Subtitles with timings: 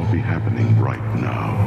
[0.00, 1.59] all be happening right now.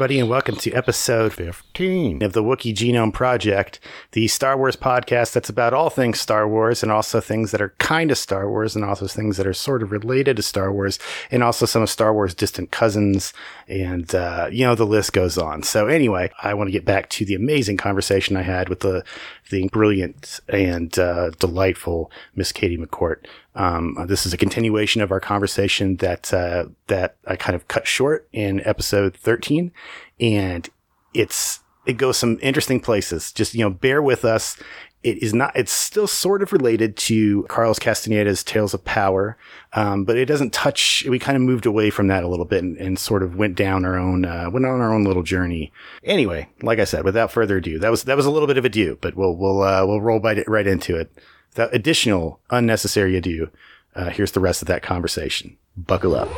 [0.00, 3.78] Everybody, and welcome to episode 15 of the Wookiee Genome Project,
[4.12, 7.74] the Star Wars podcast that's about all things Star Wars and also things that are
[7.78, 10.98] kind of Star Wars and also things that are sort of related to Star Wars
[11.30, 13.32] and also some of Star Wars' distant cousins.
[13.68, 15.62] And, uh, you know, the list goes on.
[15.62, 19.04] So, anyway, I want to get back to the amazing conversation I had with the,
[19.50, 23.26] the brilliant and uh, delightful Miss Katie McCort.
[23.54, 27.86] Um, this is a continuation of our conversation that uh, that I kind of cut
[27.86, 29.72] short in episode 13,
[30.20, 30.68] and
[31.14, 31.60] it's
[31.90, 33.32] it goes some interesting places.
[33.32, 34.56] Just you know, bear with us.
[35.02, 35.56] It is not.
[35.56, 39.38] It's still sort of related to Carlos Castaneda's Tales of Power,
[39.72, 41.04] um, but it doesn't touch.
[41.08, 43.56] We kind of moved away from that a little bit and, and sort of went
[43.56, 45.72] down our own uh, went on our own little journey.
[46.04, 48.64] Anyway, like I said, without further ado, that was that was a little bit of
[48.66, 51.10] a do, but we'll we'll uh, we'll roll right right into it.
[51.50, 53.50] Without additional unnecessary ado,
[53.96, 55.56] uh, here's the rest of that conversation.
[55.76, 56.28] Buckle up.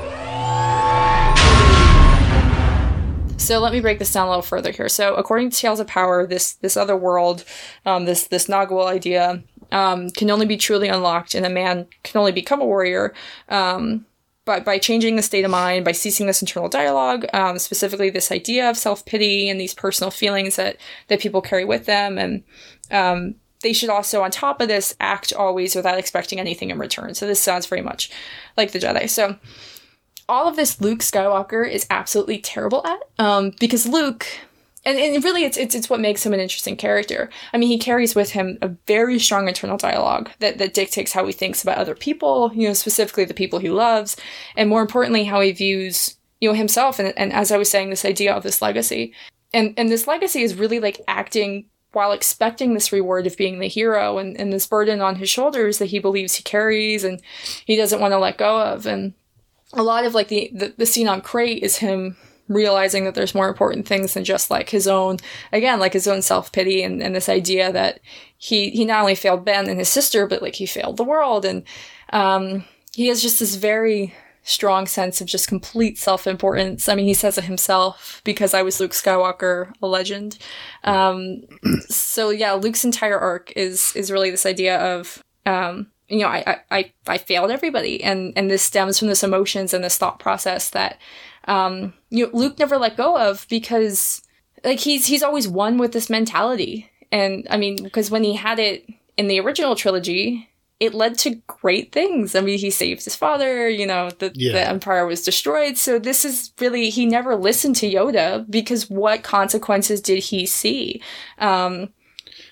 [3.43, 4.89] So let me break this down a little further here.
[4.89, 7.45] So according to Tales of Power, this this other world,
[7.85, 9.43] um, this this Nagual idea,
[9.73, 13.13] um, can only be truly unlocked, and a man can only become a warrior.
[13.49, 14.07] Um,
[14.45, 18.31] but by changing the state of mind, by ceasing this internal dialogue, um, specifically this
[18.31, 20.77] idea of self pity and these personal feelings that
[21.09, 22.45] that people carry with them, and
[22.93, 27.15] um, they should also, on top of this, act always without expecting anything in return.
[27.15, 28.09] So this sounds very much
[28.57, 29.11] like the Jedi.
[29.11, 29.37] So
[30.28, 34.27] all of this Luke Skywalker is absolutely terrible at, um, because Luke,
[34.84, 37.31] and, and really it's, it's, it's what makes him an interesting character.
[37.53, 41.27] I mean, he carries with him a very strong internal dialogue that, that dictates how
[41.27, 44.16] he thinks about other people, you know, specifically the people he loves,
[44.56, 46.99] and more importantly, how he views, you know, himself.
[46.99, 49.15] And, and as I was saying, this idea of this legacy.
[49.55, 53.69] And, and this legacy is really like acting while expecting this reward of being the
[53.69, 57.21] hero and, and this burden on his shoulders that he believes he carries and
[57.66, 58.87] he doesn't want to let go of.
[58.87, 59.12] And
[59.72, 62.16] a lot of like the, the, the scene on Crait is him
[62.49, 65.16] realizing that there's more important things than just like his own,
[65.53, 68.00] again, like his own self-pity and, and this idea that
[68.37, 71.44] he, he not only failed Ben and his sister, but like he failed the world.
[71.44, 71.65] And,
[72.12, 76.88] um, he has just this very strong sense of just complete self-importance.
[76.88, 80.37] I mean, he says it himself because I was Luke Skywalker, a legend.
[80.84, 81.43] Um,
[81.88, 86.61] so yeah, Luke's entire arc is, is really this idea of, um, you know, I,
[86.71, 88.03] I, I failed everybody.
[88.05, 90.99] And, and this stems from this emotions and this thought process that,
[91.49, 94.23] um, you know, Luke never let go of because
[94.62, 96.91] like he's, he's always one with this mentality.
[97.11, 98.87] And I mean, because when he had it
[99.17, 100.49] in the original trilogy,
[100.81, 102.34] it led to great things.
[102.34, 104.53] I mean, he saved his father, you know, the, Yeah.
[104.53, 105.79] the empire was destroyed.
[105.79, 111.00] So this is really, he never listened to Yoda because what consequences did he see?
[111.39, 111.91] Um,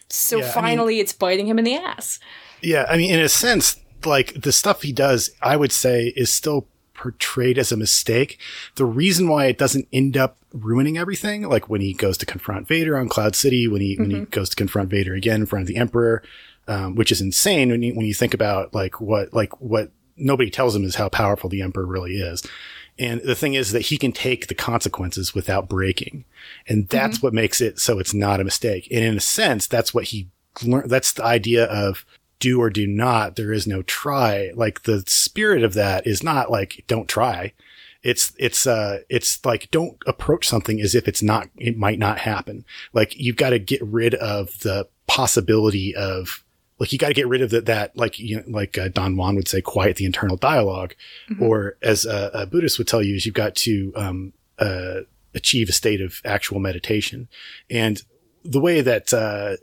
[0.08, 2.18] so Yeah, I mean- finally it's biting him in the ass.
[2.62, 6.32] Yeah, I mean, in a sense, like the stuff he does, I would say is
[6.32, 8.38] still portrayed as a mistake.
[8.74, 12.68] The reason why it doesn't end up ruining everything, like when he goes to confront
[12.68, 15.62] Vader on Cloud City, when he when he goes to confront Vader again in front
[15.62, 16.22] of the Emperor,
[16.68, 20.50] um, which is insane when you when you think about like what like what nobody
[20.50, 22.42] tells him is how powerful the Emperor really is.
[22.98, 26.26] And the thing is that he can take the consequences without breaking.
[26.68, 28.86] And that's what makes it so it's not a mistake.
[28.90, 30.28] And in a sense, that's what he
[30.62, 30.90] learned.
[30.90, 32.04] That's the idea of
[32.40, 33.36] do or do not.
[33.36, 34.50] There is no try.
[34.54, 37.52] Like the spirit of that is not like, don't try.
[38.02, 42.18] It's, it's, uh, it's like, don't approach something as if it's not, it might not
[42.18, 42.64] happen.
[42.92, 46.42] Like you've got to get rid of the possibility of,
[46.78, 49.18] like you got to get rid of that, that like, you know, like uh, Don
[49.18, 50.92] Juan would say, quiet the internal dialog
[51.38, 55.00] or as a, a Buddhist would tell you is you've got to, um, uh,
[55.34, 57.28] achieve a state of actual meditation.
[57.68, 58.02] And
[58.42, 59.56] the way that, uh,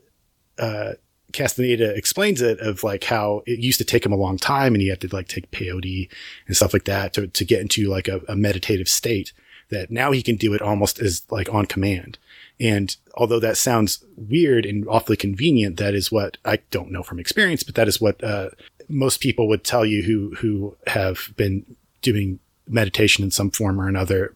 [0.61, 0.93] uh,
[1.33, 4.81] Castaneda explains it of like how it used to take him a long time and
[4.81, 6.09] he had to like take peyote
[6.47, 9.33] and stuff like that to, to get into like a, a meditative state.
[9.69, 12.17] that now he can do it almost as like on command.
[12.59, 17.19] And although that sounds weird and awfully convenient, that is what I don't know from
[17.19, 18.49] experience, but that is what uh,
[18.87, 23.87] most people would tell you who who have been doing meditation in some form or
[23.87, 24.35] another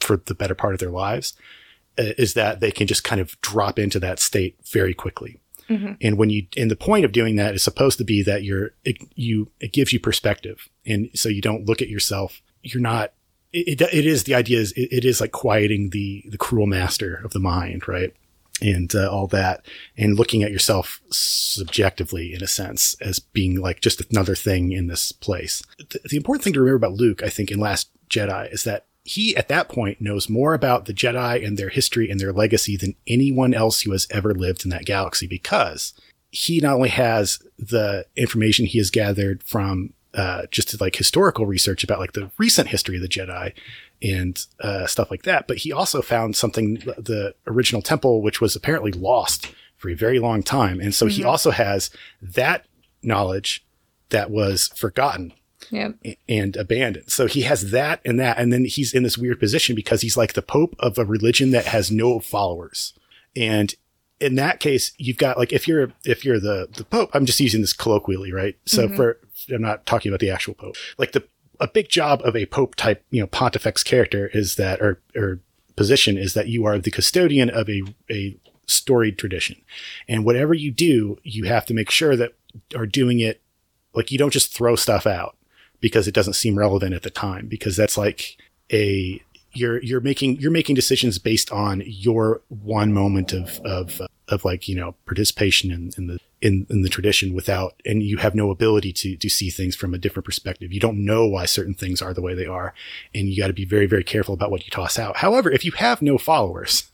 [0.00, 1.34] for the better part of their lives
[1.98, 5.38] uh, is that they can just kind of drop into that state very quickly.
[6.00, 8.70] And when you, and the point of doing that is supposed to be that you're,
[8.84, 10.68] it, you, it gives you perspective.
[10.86, 12.42] And so you don't look at yourself.
[12.62, 13.12] You're not,
[13.52, 16.66] it, it, it is the idea is it, it is like quieting the, the cruel
[16.66, 18.14] master of the mind, right?
[18.60, 19.66] And uh, all that
[19.96, 24.86] and looking at yourself subjectively in a sense as being like just another thing in
[24.86, 25.62] this place.
[25.78, 28.86] The, the important thing to remember about Luke, I think in Last Jedi is that
[29.04, 32.76] he at that point knows more about the Jedi and their history and their legacy
[32.76, 35.92] than anyone else who has ever lived in that galaxy because
[36.30, 41.82] he not only has the information he has gathered from uh, just like historical research
[41.82, 43.52] about like the recent history of the Jedi
[44.02, 48.54] and uh, stuff like that, but he also found something the original temple, which was
[48.54, 51.90] apparently lost for a very long time, and so he also has
[52.20, 52.66] that
[53.02, 53.64] knowledge
[54.10, 55.32] that was forgotten
[55.72, 55.94] Yep.
[56.28, 57.10] and abandoned.
[57.10, 58.38] So he has that and that.
[58.38, 61.50] And then he's in this weird position because he's like the Pope of a religion
[61.52, 62.92] that has no followers.
[63.34, 63.74] And
[64.20, 67.40] in that case, you've got like, if you're, if you're the, the Pope, I'm just
[67.40, 68.54] using this colloquially, right?
[68.66, 68.96] So mm-hmm.
[68.96, 71.24] for, I'm not talking about the actual Pope, like the,
[71.58, 75.40] a big job of a Pope type, you know, pontifex character is that, or, or
[75.74, 78.36] position is that you are the custodian of a, a
[78.66, 79.56] storied tradition.
[80.06, 82.34] And whatever you do, you have to make sure that
[82.76, 83.40] are doing it
[83.94, 85.36] like you don't just throw stuff out
[85.82, 88.38] because it doesn't seem relevant at the time because that's like
[88.72, 89.20] a
[89.52, 94.66] you're you're making you're making decisions based on your one moment of of of like
[94.66, 98.50] you know participation in, in the in, in the tradition without and you have no
[98.50, 100.72] ability to to see things from a different perspective.
[100.72, 102.72] You don't know why certain things are the way they are
[103.14, 105.18] and you got to be very very careful about what you toss out.
[105.18, 106.90] However if you have no followers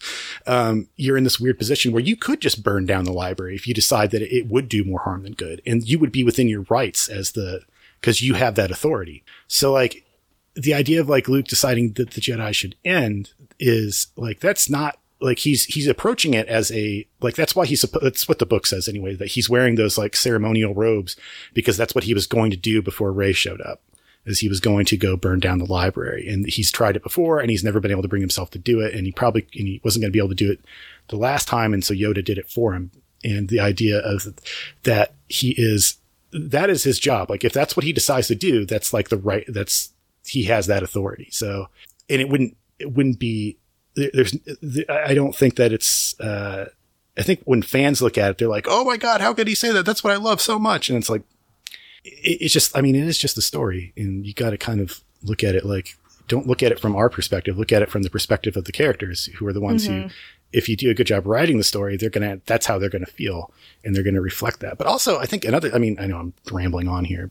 [0.46, 3.68] um, you're in this weird position where you could just burn down the library if
[3.68, 6.48] you decide that it would do more harm than good and you would be within
[6.48, 7.62] your rights as the
[8.00, 9.24] because you have that authority.
[9.46, 10.04] So like
[10.54, 14.98] the idea of like Luke deciding that the Jedi should end is like that's not
[15.20, 18.66] like he's he's approaching it as a like that's why he's that's what the book
[18.66, 21.16] says anyway that he's wearing those like ceremonial robes
[21.54, 23.82] because that's what he was going to do before Rey showed up
[24.28, 26.28] is he was going to go burn down the library.
[26.28, 28.80] And he's tried it before and he's never been able to bring himself to do
[28.80, 28.94] it.
[28.94, 30.60] And he probably and he wasn't going to be able to do it
[31.08, 31.72] the last time.
[31.72, 32.90] And so Yoda did it for him.
[33.24, 34.26] And the idea of
[34.84, 35.96] that he is
[36.32, 37.30] that is his job.
[37.30, 39.92] Like if that's what he decides to do, that's like the right, that's,
[40.26, 41.28] he has that authority.
[41.30, 41.68] So,
[42.10, 43.58] and it wouldn't, it wouldn't be,
[43.94, 44.36] there's,
[44.88, 46.66] I don't think that it's, uh,
[47.16, 49.54] I think when fans look at it, they're like, Oh my God, how could he
[49.54, 49.84] say that?
[49.84, 50.88] That's what I love so much.
[50.88, 51.22] And it's like,
[52.04, 54.80] it, it's just, I mean, it is just a story and you got to kind
[54.80, 55.96] of look at it like,
[56.28, 57.58] don't look at it from our perspective.
[57.58, 60.10] Look at it from the perspective of the characters who are the ones who,
[60.52, 62.88] if you do a good job writing the story, they're going to, that's how they're
[62.88, 63.52] going to feel
[63.84, 64.78] and they're going to reflect that.
[64.78, 67.30] But also, I think another, I mean, I know I'm rambling on here.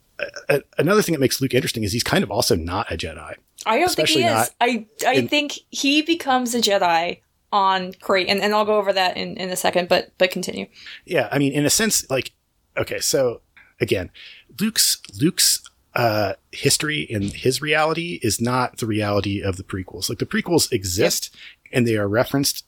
[0.49, 3.35] Uh, another thing that makes Luke interesting is he's kind of also not a Jedi.
[3.65, 4.51] I don't think he is.
[4.61, 7.19] I I in- think he becomes a Jedi
[7.51, 9.89] on Crait, and, and I'll go over that in, in a second.
[9.89, 10.67] But but continue.
[11.05, 11.27] Yeah.
[11.31, 12.33] I mean, in a sense, like,
[12.77, 12.99] okay.
[12.99, 13.41] So
[13.81, 14.11] again,
[14.59, 15.63] Luke's, Luke's,
[15.95, 20.09] uh, history and his reality is not the reality of the prequels.
[20.09, 21.35] Like the prequels exist
[21.73, 22.65] and they are referenced,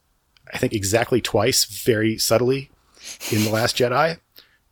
[0.53, 2.71] I think exactly twice, very subtly
[3.31, 4.19] in The Last Jedi.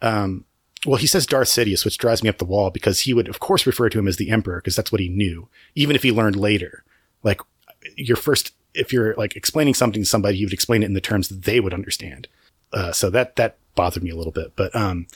[0.01, 0.45] Um,
[0.85, 3.39] well, he says Darth Sidious, which drives me up the wall because he would, of
[3.39, 6.11] course, refer to him as the Emperor because that's what he knew, even if he
[6.11, 6.83] learned later.
[7.23, 7.41] Like,
[7.95, 11.01] your first, if you're like explaining something to somebody, you would explain it in the
[11.01, 12.27] terms that they would understand.
[12.71, 14.55] Uh, so that that bothered me a little bit.
[14.55, 15.07] But um,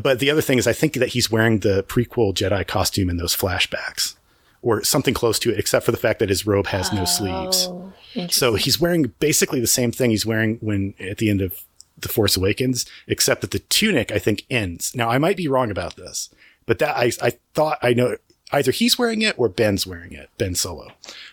[0.00, 3.16] but the other thing is, I think that he's wearing the prequel Jedi costume in
[3.16, 4.16] those flashbacks,
[4.62, 7.70] or something close to it, except for the fact that his robe has no sleeves.
[8.30, 11.64] So he's wearing basically the same thing he's wearing when at the end of
[11.98, 14.94] The Force Awakens, except that the tunic, I think, ends.
[14.94, 16.30] Now, I might be wrong about this,
[16.66, 18.16] but that I, I thought I know
[18.52, 20.92] either he's wearing it or Ben's wearing it, Ben Solo.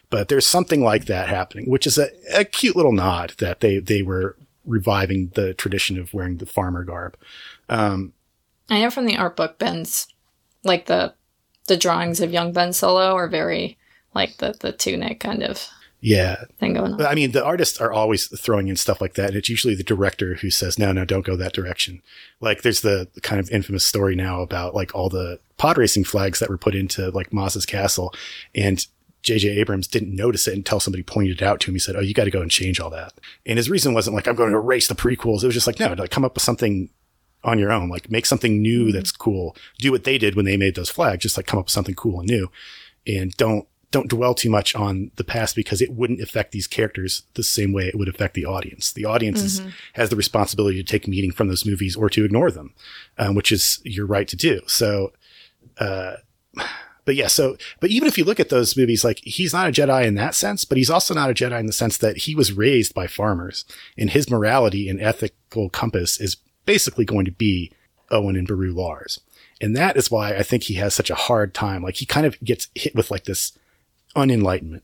[0.10, 3.80] But there's something like that happening, which is a, a cute little nod that they,
[3.80, 4.36] they were
[4.66, 7.18] reviving the tradition of wearing the farmer garb.
[7.70, 8.14] Um,
[8.70, 10.08] I know from the art book, Ben's
[10.64, 11.14] like the
[11.68, 13.78] the drawings of young Ben Solo are very
[14.14, 15.68] like the the tunic kind of
[16.04, 17.06] yeah, thing going on.
[17.06, 19.30] I mean, the artists are always throwing in stuff like that.
[19.30, 22.02] And it's usually the director who says, no, no, don't go that direction.
[22.40, 26.40] Like there's the kind of infamous story now about like all the pod racing flags
[26.40, 28.16] that were put into like Maz's castle.
[28.56, 28.84] And
[29.22, 31.76] JJ Abrams didn't notice it until somebody pointed it out to him.
[31.76, 33.14] He said, Oh, you got to go and change all that.
[33.46, 35.44] And his reason wasn't like, I'm going to erase the prequels.
[35.44, 36.90] It was just like, no, like come up with something
[37.44, 38.94] on your own, like make something new mm-hmm.
[38.94, 39.56] that's cool.
[39.78, 41.22] Do what they did when they made those flags.
[41.22, 42.50] Just like come up with something cool and new
[43.08, 47.24] and don't don't dwell too much on the past because it wouldn't affect these characters
[47.34, 48.94] the same way it would affect the audience.
[48.94, 49.62] The audience is,
[49.94, 52.74] has the responsibility to take meaning from those movies or to ignore them,
[53.18, 54.62] um, which is your right to do.
[54.66, 55.12] So,
[55.78, 56.16] uh,
[57.06, 59.72] but yeah, so, but even if you look at those movies, like he's not a
[59.72, 62.34] Jedi in that sense, but he's also not a Jedi in the sense that he
[62.34, 63.66] was raised by farmers
[63.98, 67.74] and his morality and ethical compass is basically going to be
[68.10, 69.20] Owen and Beru Lars.
[69.60, 71.84] And that is why I think he has such a hard time.
[71.84, 73.58] Like he kind of gets hit with like this
[74.16, 74.82] unenlightenment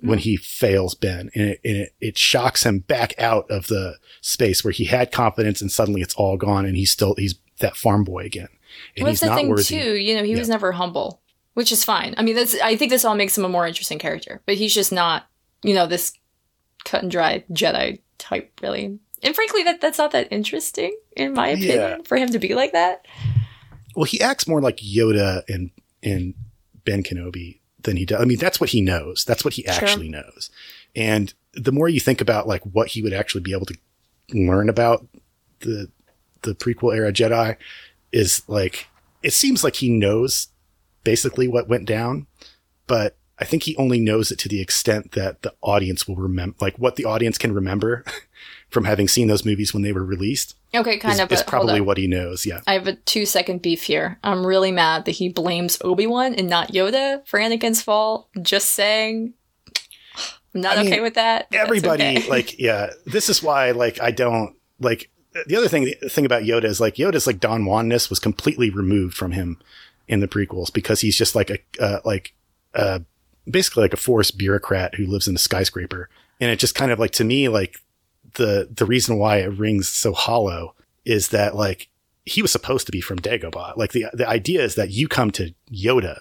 [0.00, 0.22] when hmm.
[0.22, 4.62] he fails Ben and, it, and it, it shocks him back out of the space
[4.62, 8.04] where he had confidence and suddenly it's all gone and he's still, he's that farm
[8.04, 8.48] boy again.
[8.96, 9.64] And Well, he's the not thing worthy.
[9.64, 9.96] too.
[9.96, 11.20] You know, he was never humble,
[11.54, 12.14] which is fine.
[12.16, 12.58] I mean, that's.
[12.60, 15.26] I think this all makes him a more interesting character, but he's just not.
[15.62, 16.12] You know, this
[16.84, 18.98] cut and dry Jedi type, really.
[19.22, 21.96] And frankly, that that's not that interesting, in my opinion, Yeah.
[22.04, 23.06] for him to be like that.
[23.96, 25.70] Well, he acts more like Yoda and
[26.02, 26.34] and
[26.84, 28.20] Ben Kenobi than he does.
[28.20, 29.24] I mean, that's what he knows.
[29.24, 30.50] That's what he actually knows.
[30.96, 33.76] And the more you think about like what he would actually be able to
[34.32, 35.06] learn about
[35.60, 35.90] the
[36.42, 37.56] the prequel era Jedi,
[38.12, 38.86] is like
[39.22, 40.48] it seems like he knows
[41.04, 42.26] basically what went down,
[42.86, 46.56] but I think he only knows it to the extent that the audience will remember,
[46.60, 48.04] like what the audience can remember
[48.70, 50.54] from having seen those movies when they were released.
[50.74, 51.32] Okay, kind Is, of.
[51.32, 52.44] is probably what he knows.
[52.44, 52.60] Yeah.
[52.66, 54.18] I have a two second beef here.
[54.22, 58.28] I'm really mad that he blames Obi Wan and not Yoda for Anakin's fall.
[58.42, 59.34] Just saying.
[60.54, 61.48] I'm not I mean, okay with that.
[61.52, 62.28] everybody okay.
[62.30, 65.10] like yeah this is why like i don't like
[65.46, 68.70] the other thing the thing about yoda is like yoda's like don wanness was completely
[68.70, 69.58] removed from him
[70.08, 72.32] in the prequels because he's just like a uh, like
[72.74, 72.98] uh
[73.48, 76.08] basically like a forced bureaucrat who lives in a skyscraper
[76.40, 77.76] and it just kind of like to me like
[78.38, 81.88] the the reason why it rings so hollow is that like
[82.24, 83.76] he was supposed to be from dagobah.
[83.76, 86.20] Like the the idea is that you come to yoda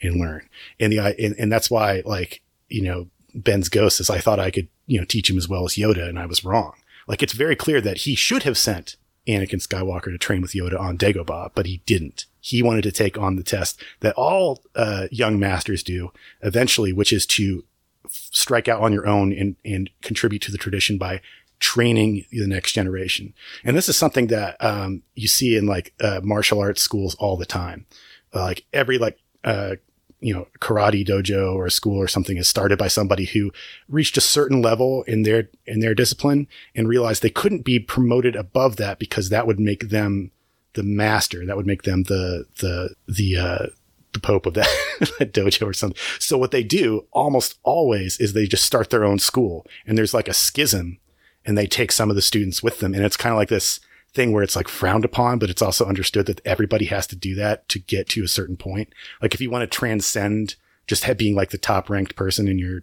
[0.00, 0.48] and learn.
[0.78, 4.48] And the and, and that's why like you know ben's ghost is i thought i
[4.48, 6.74] could you know teach him as well as yoda and i was wrong.
[7.08, 10.78] Like it's very clear that he should have sent anakin skywalker to train with yoda
[10.78, 12.26] on dagobah but he didn't.
[12.40, 17.12] He wanted to take on the test that all uh, young masters do eventually which
[17.12, 17.64] is to
[18.08, 21.20] strike out on your own and, and contribute to the tradition by
[21.60, 23.34] training the next generation.
[23.64, 27.36] And this is something that um, you see in like uh, martial arts schools all
[27.36, 27.86] the time.
[28.32, 29.76] Like every like uh,
[30.20, 33.52] you know karate dojo or school or something is started by somebody who
[33.88, 38.34] reached a certain level in their in their discipline and realized they couldn't be promoted
[38.34, 40.30] above that because that would make them
[40.74, 41.46] the master.
[41.46, 43.66] That would make them the the the uh,
[44.12, 44.68] the pope of that,
[45.18, 46.00] that dojo or something.
[46.18, 50.14] So what they do almost always is they just start their own school and there's
[50.14, 50.98] like a schism
[51.44, 52.94] and they take some of the students with them.
[52.94, 53.80] And it's kind of like this
[54.12, 57.34] thing where it's like frowned upon, but it's also understood that everybody has to do
[57.34, 58.92] that to get to a certain point.
[59.20, 60.54] Like if you want to transcend
[60.86, 62.82] just being like the top ranked person in your,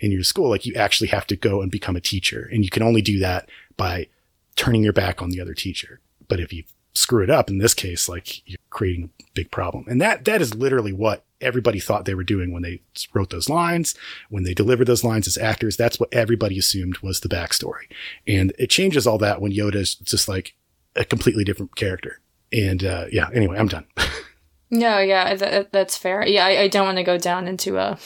[0.00, 2.70] in your school, like you actually have to go and become a teacher and you
[2.70, 4.08] can only do that by
[4.56, 6.00] turning your back on the other teacher.
[6.28, 9.84] But if you screw it up in this case, like you're creating a big problem.
[9.88, 12.80] And that, that is literally what everybody thought they were doing when they
[13.14, 13.94] wrote those lines,
[14.28, 15.76] when they delivered those lines as actors.
[15.76, 17.84] That's what everybody assumed was the backstory.
[18.26, 20.54] And it changes all that when Yoda's just like
[20.94, 22.20] a completely different character.
[22.52, 23.86] And, uh, yeah, anyway, I'm done.
[24.74, 26.26] No, yeah, th- that's fair.
[26.26, 27.98] Yeah, I, I don't want to go down into a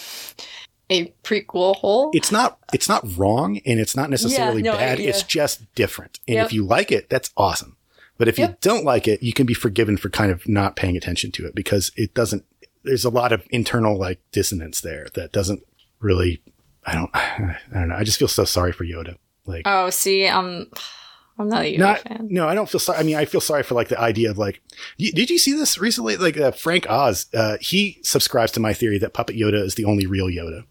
[0.90, 2.11] a prequel hole.
[2.12, 4.99] it's not, it's not wrong and it's not necessarily no, bad.
[4.99, 5.09] yeah.
[5.11, 6.19] It's just different.
[6.26, 6.47] And Yep.
[6.47, 7.75] if you like it, that's awesome.
[8.19, 10.97] But if you don't like it, you can be forgiven for kind of not paying
[10.97, 12.45] attention to it because it doesn't,
[12.83, 15.63] there's a lot of internal like dissonance there that doesn't
[16.01, 16.43] really,
[16.87, 17.97] I don't, I don't know.
[17.97, 19.17] I just feel so sorry for Yoda.
[19.45, 20.69] Like, oh, see, I'm
[21.39, 22.29] I'm not a Yoda not, fan.
[22.31, 22.99] no, I don't feel sorry.
[22.99, 24.63] I mean, I feel sorry for like the idea of like,
[24.99, 26.17] y- did you see this recently?
[26.17, 29.85] Like uh, Frank Oz, uh, he subscribes to my theory that Puppet Yoda is the
[29.85, 30.65] only real Yoda.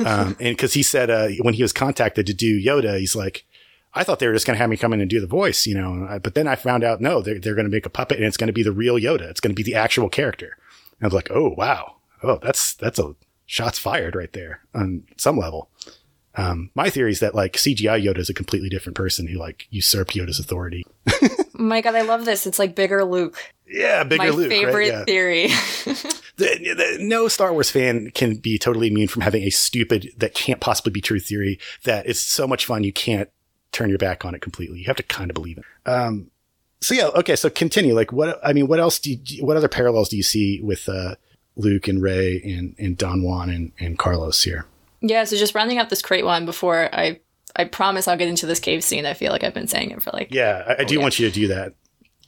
[0.06, 3.44] um, and cause he said, uh, when he was contacted to do Yoda, he's like,
[3.94, 5.66] I thought they were just going to have me come in and do the voice,
[5.66, 8.16] you know, but then I found out, no, they're, they're going to make a puppet
[8.18, 9.22] and it's going to be the real Yoda.
[9.28, 10.56] It's going to be the actual character.
[10.98, 11.96] And I was like, oh, wow.
[12.22, 15.68] Oh, that's, that's a shots fired right there on some level.
[16.36, 19.66] Um, my theory is that like CGI Yoda is a completely different person who like
[19.70, 20.86] usurped Yoda's authority.
[21.54, 22.46] Oh my god, I love this.
[22.46, 23.36] It's like bigger Luke.
[23.68, 24.50] Yeah, bigger my Luke.
[24.50, 24.64] right?
[24.64, 25.04] favorite Yeah.
[25.04, 25.48] theory.
[26.38, 30.32] The, the, no Star Wars fan can be totally immune from having a stupid that
[30.34, 33.28] can't possibly be true theory that is so much fun you can't
[33.72, 34.78] turn your back on it completely.
[34.78, 35.64] You have to kind of believe it.
[35.88, 36.30] Um,
[36.80, 37.36] so yeah, okay.
[37.36, 37.94] So continue.
[37.94, 38.40] Like what?
[38.44, 39.12] I mean, what else do?
[39.24, 41.14] You, what other parallels do you see with uh,
[41.56, 44.66] Luke and Rey and and Don Juan and, and Carlos here?
[45.00, 47.20] yeah, so just rounding up this Crait one before I
[47.54, 49.04] I promise I'll get into this cave scene.
[49.04, 51.00] I feel like I've been saying it for like Yeah, I, I do yeah.
[51.02, 51.74] want you to do that.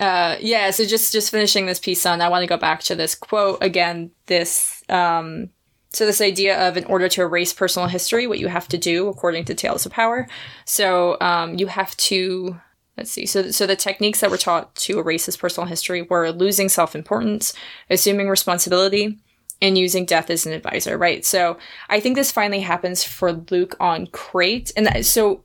[0.00, 2.94] Uh, yeah, so just just finishing this piece on, I want to go back to
[2.96, 4.10] this quote again.
[4.26, 5.50] This um,
[5.94, 9.08] So this idea of in order to erase personal history, what you have to do
[9.08, 10.26] according to Tales of Power.
[10.64, 12.60] So um, you have to
[12.96, 13.26] let's see.
[13.26, 16.94] So so the techniques that were taught to erase his personal history were losing self
[16.94, 17.54] importance,
[17.90, 19.18] assuming responsibility,
[19.60, 20.98] and using death as an advisor.
[20.98, 21.24] Right.
[21.24, 21.58] So
[21.88, 25.44] I think this finally happens for Luke on Crait, and that, so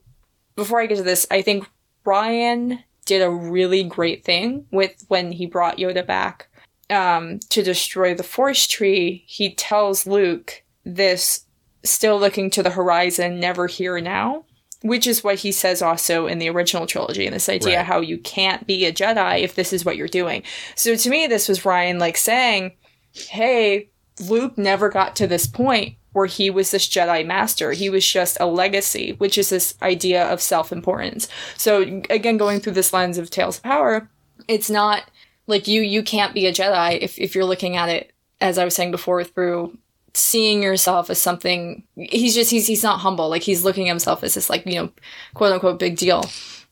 [0.55, 1.67] before I get to this, I think
[2.05, 6.48] Rian did a really great thing with when he brought Yoda back
[6.89, 11.45] um, to destroy the forest tree, he tells Luke this
[11.83, 14.45] still looking to the horizon, never here now,
[14.81, 17.25] which is what he says also in the original trilogy.
[17.25, 17.85] And this idea Right.
[17.85, 20.43] how you can't be a Jedi if this is what you're doing.
[20.75, 22.73] So to me, this was Rian like saying,
[23.13, 27.71] hey, Luke never got to this point where he was this Jedi master.
[27.71, 31.27] He was just a legacy, which is this idea of self importance.
[31.55, 34.09] So again, going through this lens of Tales of Power,
[34.47, 35.03] it's not
[35.49, 38.63] like you you can't be a Jedi if if you're looking at it as I
[38.65, 39.77] was saying before through
[40.13, 44.23] seeing yourself as something he's just he's he's not humble like he's looking at himself
[44.23, 44.89] as this like you know
[45.35, 46.23] quote unquote big deal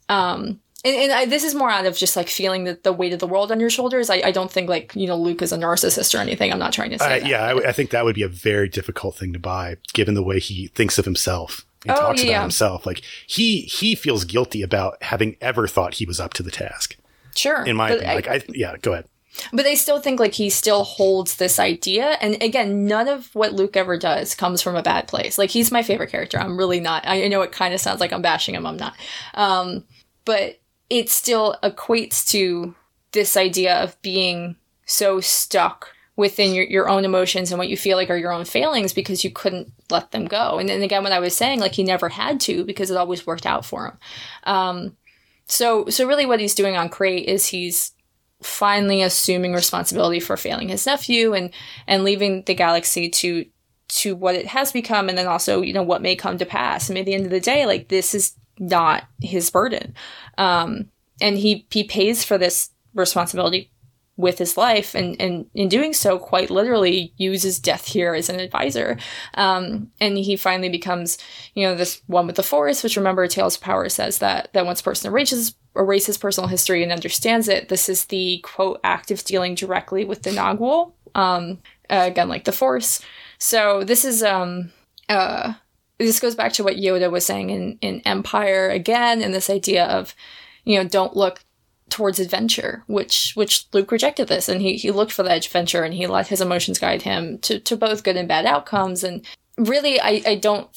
[0.09, 3.13] um and, and I, this is more out of just like feeling the, the weight
[3.13, 5.51] of the world on your shoulders I, I don't think like you know luke is
[5.51, 7.27] a narcissist or anything i'm not trying to say Uh, that.
[7.27, 10.23] yeah, I, I think that would be a very difficult thing to buy, given the
[10.23, 12.31] way he thinks of himself and Oh, talks yeah.
[12.31, 12.85] about himself.
[12.87, 16.95] Like he he feels guilty about having ever thought he was up to the task.
[17.37, 19.05] Sure In my but opinion, like I yeah, go ahead.
[19.53, 22.17] But I still think like he still holds this idea.
[22.21, 25.37] And again, none of what Luke ever does comes from a bad place.
[25.37, 26.39] Like he's my favorite character.
[26.39, 27.03] I'm really not.
[27.05, 28.65] I know it kind of sounds like I'm bashing him.
[28.65, 28.95] I'm not.
[29.35, 29.83] Um,
[30.25, 32.75] but it still equates to
[33.11, 37.95] this idea of being so stuck within your, your own emotions and what you feel
[37.95, 40.57] like are your own failings because you couldn't let them go.
[40.57, 43.27] And then again, when I was saying like he never had to because it always
[43.27, 43.97] worked out for him.
[44.43, 44.97] Um,
[45.47, 47.93] so, so really what he's doing on Crait is he's
[48.41, 51.49] finally assuming responsibility for failing his nephew and
[51.87, 53.45] and leaving the galaxy to
[53.87, 56.89] to what it has become and then also you know what may come to pass.
[56.89, 59.95] And at the end of the day like this is not his burden.
[60.37, 63.71] Um and he he pays for this responsibility
[64.17, 68.39] with his life and, and in doing so quite literally uses death here as an
[68.39, 68.97] advisor.
[69.35, 71.17] Um, and he finally becomes
[71.53, 74.65] you know this one with the force which remember tales of power says that that
[74.65, 79.11] once a person erases erases personal history and understands it this is the quote act
[79.11, 83.01] of dealing directly with the nagual um, again like the force.
[83.37, 84.71] So this is um
[85.09, 85.53] uh
[85.99, 89.85] this goes back to what yoda was saying in in empire again and this idea
[89.85, 90.15] of
[90.63, 91.43] you know don't look
[91.89, 95.93] towards adventure, which which Luke rejected this, and he he looked for that adventure, and
[95.93, 99.03] he let his emotions guide him to to both good and bad outcomes.
[99.03, 99.25] And
[99.57, 100.67] really, I I don't.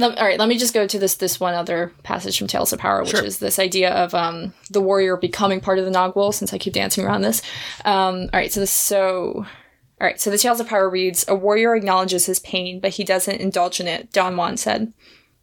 [0.00, 2.78] All right, let me just go to this this one other passage from Tales of
[2.78, 3.24] Power, which Sure.
[3.24, 6.32] is this idea of um the warrior becoming part of the Nagual.
[6.32, 7.42] Since I keep dancing around this,
[7.84, 9.44] um, all right, so this so.
[10.00, 13.02] All right, so the Tales of Power reads A warrior acknowledges his pain, but he
[13.02, 14.92] doesn't indulge in it, Don Juan said.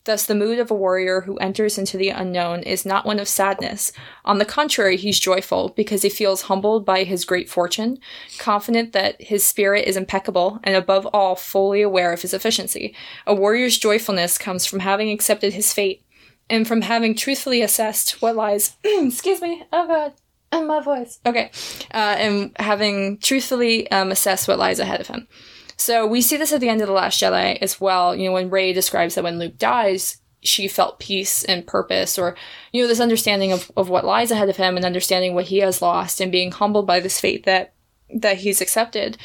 [0.06, 3.28] Thus, the mood of a warrior who enters into the unknown is not one of
[3.28, 3.92] sadness.
[4.24, 7.98] On the contrary, he's joyful because he feels humbled by his great fortune,
[8.38, 12.96] confident that his spirit is impeccable, and above all, fully aware of his efficiency.
[13.26, 16.04] A warrior's joyfulness comes from having accepted his fate
[16.52, 18.78] and from having truthfully assessed what lies.
[18.84, 19.64] excuse me.
[19.74, 20.14] Oh, God.
[20.52, 21.20] And my voice.
[21.26, 21.50] Okay.
[21.92, 25.28] Uh, and having truthfully um, assessed what lies ahead of him.
[25.78, 28.16] So we see this at the end of The Last Jedi as well.
[28.16, 32.36] You know, when Rey describes that when Luke dies, she felt peace and purpose, or,
[32.72, 35.58] you know, this understanding of, of what lies ahead of him and understanding what he
[35.58, 37.74] has lost and being humbled by this fate that
[38.14, 39.18] that he's accepted.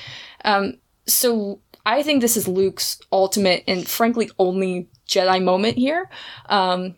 [0.44, 6.08] Um, so I think this is Luke's ultimate and frankly only Jedi moment here.
[6.46, 6.96] Um,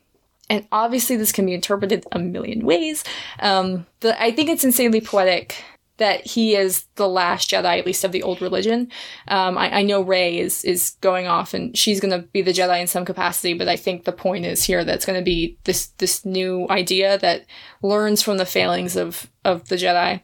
[0.49, 3.05] and obviously this can be interpreted a million ways.
[3.41, 5.65] Um, but I think it's insanely poetic
[6.03, 8.91] that he is the last Jedi, at least of the old religion.
[9.29, 12.53] Um, I, I know Rey is is going off, and she's going to be the
[12.53, 13.55] Jedi in some capacity.
[13.55, 16.67] But I think the point is here that it's going to be this this new
[16.69, 17.47] idea that
[17.83, 20.21] learns from the failings of of the Jedi.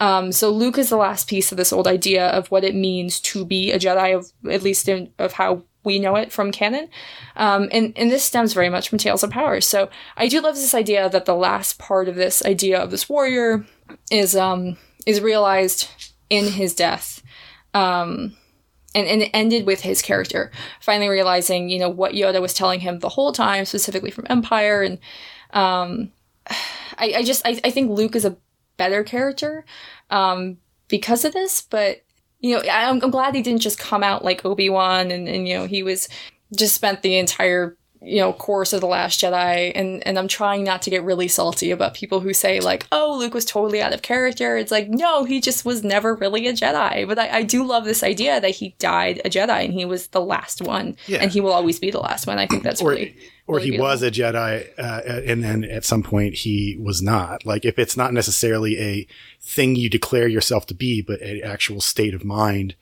[0.00, 3.20] Um, so Luke is the last piece of this old idea of what it means
[3.20, 6.88] to be a Jedi, of at least in, of how we know it from canon.
[7.36, 9.60] Um, and, and this stems very much from Tales of Power.
[9.60, 13.08] So I do love this idea that the last part of this idea of this
[13.08, 13.66] warrior
[14.10, 15.88] is um, is realized
[16.28, 17.22] in his death.
[17.74, 18.36] Um,
[18.94, 22.80] and, and it ended with his character finally realizing, you know, what Yoda was telling
[22.80, 24.82] him the whole time, specifically from Empire.
[24.82, 24.98] And
[25.52, 26.12] um,
[26.98, 28.36] I, I just, I, I think Luke is a
[28.76, 29.64] better character
[30.10, 30.58] um,
[30.88, 31.62] because of this.
[31.62, 32.02] But,
[32.40, 35.54] you know, I'm, I'm glad he didn't just come out like Obi-Wan and, and, you
[35.56, 36.08] know, he was
[36.56, 40.64] just spent the entire you know course of the last jedi and and i'm trying
[40.64, 43.92] not to get really salty about people who say like oh luke was totally out
[43.92, 47.42] of character it's like no he just was never really a jedi but i, I
[47.42, 50.96] do love this idea that he died a jedi and he was the last one
[51.06, 51.18] Yeah.
[51.18, 53.72] and he will always be the last one i think that's or really or really
[53.72, 57.44] he was a Jedi, uh, and then at some point he was not.
[57.44, 59.08] Like if it's not necessarily a
[59.40, 62.76] thing you declare yourself to be, but an actual state of mind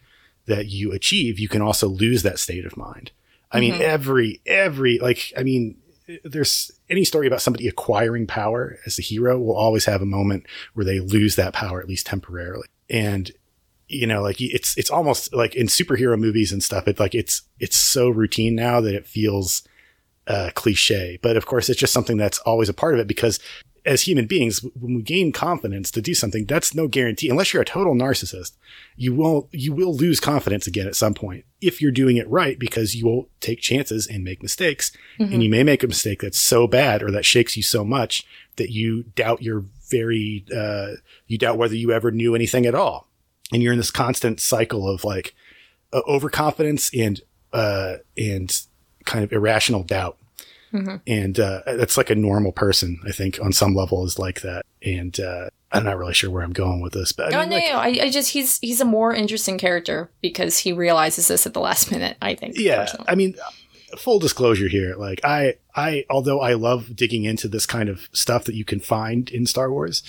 [0.45, 3.13] that you achieve, you can also lose that state of mind.
[3.51, 5.79] I mean, every every like, I mean,
[6.25, 10.47] there's any story about somebody acquiring power as a hero will always have a moment
[10.75, 13.31] where they lose that power at least temporarily, and
[13.89, 16.87] you know, like it's it's almost like in superhero movies and stuff.
[16.87, 19.67] It's like it's it's so routine now that it feels
[20.27, 21.19] uh, cliche.
[21.23, 23.41] But of course, it's just something that's always a part of it because
[23.89, 27.31] as human beings, when we gain confidence to do something, that's no guarantee.
[27.31, 28.53] Unless you're a total narcissist,
[28.97, 32.59] you will you will lose confidence again at some point if you're doing it right
[32.59, 36.39] because you will take chances and make mistakes, and you may make a mistake that's
[36.39, 38.25] so bad or that shakes you so much
[38.57, 40.93] that you doubt your very uh,
[41.27, 43.09] you doubt whether you ever knew anything at all,
[43.53, 45.35] and you're in this constant cycle of like
[45.95, 47.23] uh, overconfidence and
[47.55, 48.63] uh, and
[49.07, 50.19] kind of irrational doubt.
[51.07, 54.65] And uh, that's like a normal person, I think, on some level is like that.
[54.83, 57.57] And uh, I'm not really sure where I'm going with this, but I mean, no,
[57.57, 61.47] like- no, I, I just he's he's a more interesting character because he realizes this
[61.47, 62.17] at the last minute.
[62.23, 62.55] I think.
[62.59, 63.07] yeah, personally.
[63.09, 63.35] I mean,
[63.97, 68.45] full disclosure here, like I, I, although I love digging into this kind of stuff
[68.45, 70.03] that you can find in Star Wars,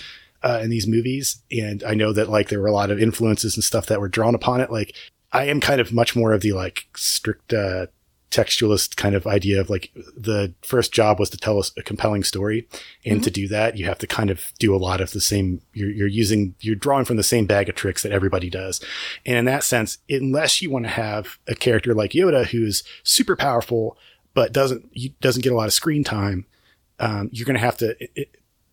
[0.43, 3.56] uh, in these movies, and I know that like there were a lot of influences
[3.56, 4.72] and stuff that were drawn upon it.
[4.72, 4.95] Like
[5.32, 7.88] I am kind of much more of the like strict, uh,
[8.32, 12.24] textualist kind of idea of like the first job was to tell us a compelling
[12.24, 12.68] story.
[13.06, 15.62] And to do that you have to kind of do a lot of the same
[15.74, 18.82] you're, you're using you're drawing from the same bag of tricks that everybody does.
[19.26, 23.36] And in that sense unless you want to have a character like yoda who's super
[23.36, 23.98] powerful
[24.34, 24.89] but doesn't
[25.22, 26.46] doesn't get a lot of screen time
[27.00, 27.96] um, you're going to have to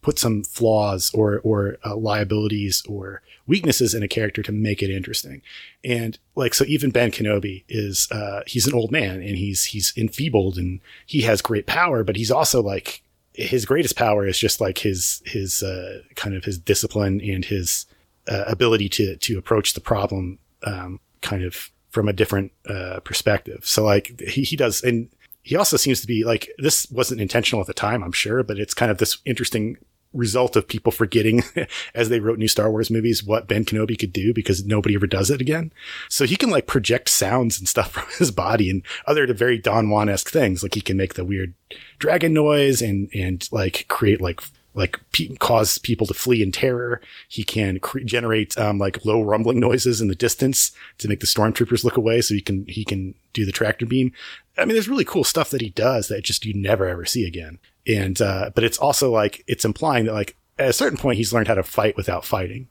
[0.07, 4.88] put some flaws or or uh, liabilities or weaknesses in a character to make it
[4.88, 5.42] interesting.
[5.83, 9.92] And like so, even Ben Kenobi is uh, he's an old man and he's he's
[9.97, 13.03] enfeebled and he has great power, but he's also like
[13.35, 17.87] his greatest power is just like his his uh, kind of his discipline and his
[18.29, 23.62] uh, ability to to approach the problem um, kind of from a different uh, perspective.
[23.64, 25.09] So like he, he does, and
[25.42, 28.61] he also seems to be like this wasn't intentional at the time, I'm sure, but
[28.61, 29.79] it's kind of this interesting
[30.12, 31.42] result of people forgetting
[31.95, 35.07] as they wrote new Star Wars movies what Ben Kenobi could do because nobody ever
[35.07, 35.73] does it again.
[36.09, 39.90] So he can like project sounds and stuff from his body and other very Don
[39.90, 40.62] Juan esque things.
[40.62, 41.55] Like he can make the weird
[41.99, 44.40] dragon noise and and like create like
[44.77, 47.01] like pe- cause people to flee in terror.
[47.29, 51.27] He can cre- generate um, like low rumbling noises in the distance to make the
[51.27, 52.21] stormtroopers look away.
[52.21, 54.12] So he can he can do the tractor beam.
[54.57, 57.27] I mean, there's really cool stuff that he does that just you never ever see
[57.27, 57.59] again.
[57.87, 61.33] And uh, but it's also like it's implying that like at a certain point he's
[61.33, 62.68] learned how to fight without fighting,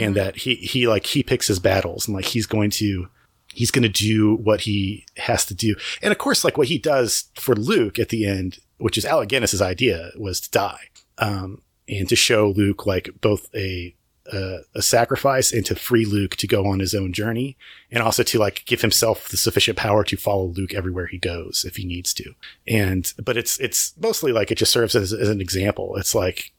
[0.00, 3.08] and that he he like he picks his battles and like he's going to
[3.54, 5.74] he's going to do what he has to do.
[6.02, 9.28] And of course, like what he does for Luke at the end, which is Alec
[9.28, 10.88] Guinness's idea, was to die.
[11.18, 13.94] Um, and to show Luke like both a,
[14.32, 17.56] a, a sacrifice and to free Luke to go on his own journey
[17.90, 21.64] and also to like give himself the sufficient power to follow Luke everywhere he goes
[21.66, 22.34] if he needs to.
[22.66, 25.96] And, but it's, it's mostly like it just serves as, as an example.
[25.96, 26.52] It's like,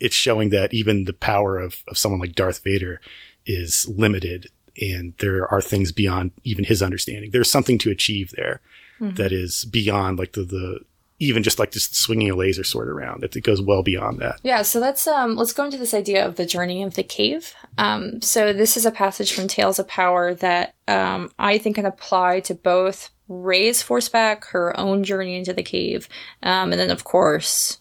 [0.00, 3.00] it's showing that even the power of, of someone like Darth Vader
[3.46, 4.48] is limited
[4.80, 7.30] and there are things beyond even his understanding.
[7.30, 8.60] There's something to achieve there
[9.00, 9.14] mm-hmm.
[9.14, 10.80] that is beyond like the, the,
[11.18, 13.22] even just like just swinging a laser sword around.
[13.22, 14.40] It, it goes well beyond that.
[14.42, 17.54] Yeah, so let's um let's go into this idea of the journey of the cave.
[17.78, 21.86] Um, so this is a passage from Tales of Power that um I think can
[21.86, 26.08] apply to both Rey's forceback, her own journey into the cave,
[26.42, 27.78] um, and then of course,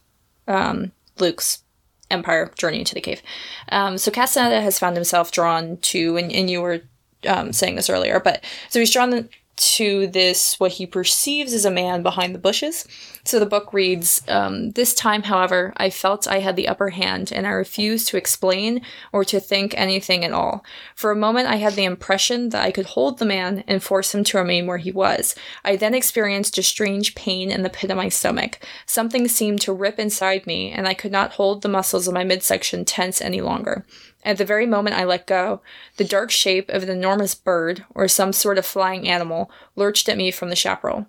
[0.48, 1.64] um, Luke's
[2.10, 3.22] Empire journey into the cave.
[3.70, 6.82] Um, so Castaneda has found himself drawn to, and, and you were
[7.28, 9.28] um, saying this earlier, but so he's drawn
[9.76, 12.86] to this what he perceives as a man behind the bushes.
[13.26, 17.32] So the book reads um, This time, however, I felt I had the upper hand,
[17.32, 20.66] and I refused to explain or to think anything at all.
[20.96, 24.14] For a moment, I had the impression that I could hold the man and force
[24.14, 25.36] him to remain where he was.
[25.64, 28.60] I then experienced a strange pain in the pit of my stomach.
[28.86, 32.24] Something seemed to rip inside me, and I could not hold the muscles of my
[32.24, 33.86] midsection tense any longer.
[34.24, 35.62] At the very moment I let go,
[35.98, 40.18] the dark shape of an enormous bird, or some sort of flying animal, lurched at
[40.18, 41.08] me from the chaparral.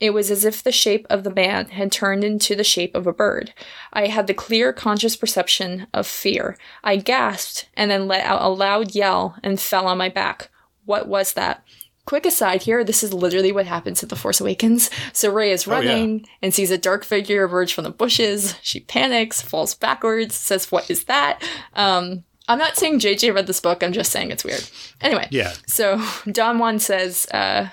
[0.00, 3.06] It was as if the shape of the man had turned into the shape of
[3.06, 3.52] a bird.
[3.92, 6.56] I had the clear, conscious perception of fear.
[6.82, 10.50] I gasped and then let out a loud yell and fell on my back.
[10.84, 11.62] What was that?
[12.04, 14.90] quick aside here, this is literally what happens in The Force Awakens.
[15.12, 15.90] So Rey is Oh, yeah.
[15.90, 18.56] running and sees a dark figure emerge from the bushes.
[18.60, 21.42] She panics, falls backwards, says, What is that?
[21.74, 24.68] Um, I'm not saying JJ read this book, I'm just saying it's weird.
[25.00, 25.52] Anyway, Yeah.
[25.66, 27.68] so Don Juan says, uh,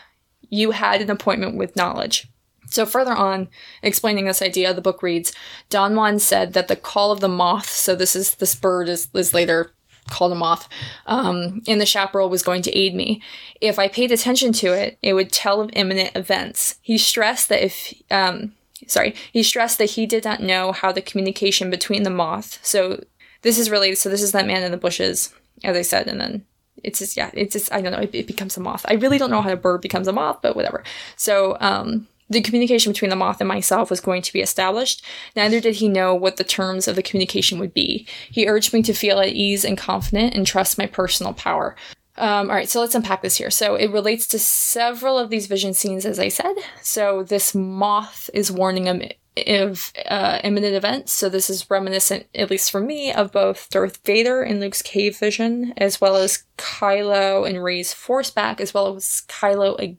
[0.49, 2.27] You had an appointment with knowledge.
[2.69, 3.47] So further on,
[3.82, 5.34] explaining this idea, the book reads,
[5.69, 9.08] Don Juan said that the call of the moth, so this is this bird is,
[9.15, 9.71] is later
[10.12, 10.67] called a moth,
[11.08, 13.21] um, in the chaparral was going to aid me.
[13.60, 16.75] If I paid attention to it, it would tell of imminent events.
[16.82, 18.53] He stressed that if um,
[18.88, 22.60] sorry, he stressed that he did not know how the communication between the moth.
[22.63, 23.03] So
[23.41, 23.97] this is related.
[23.97, 26.45] So this is that man in the bushes, as I said, and then
[26.84, 27.99] it's just yeah, it's just I don't know.
[27.99, 28.86] It, it becomes a moth.
[28.88, 30.84] I really don't know how a bird becomes a moth, but whatever.
[31.15, 35.04] So um, the communication between the moth and myself was going to be established.
[35.36, 38.08] Neither did he know what the terms of the communication would be.
[38.30, 41.75] He urged me to feel at ease and confident and trust my personal power.
[42.17, 43.49] Um, all right, so let's unpack this here.
[43.49, 46.54] So it relates to several of these vision scenes, as I said.
[46.82, 49.02] So this moth is warning him
[49.48, 51.13] of uh, imminent events.
[51.13, 55.18] So this is reminiscent, at least for me, of both Darth Vader and Luke's cave
[55.18, 59.98] vision, as well as Kylo and Rey's force back, as well as Kylo again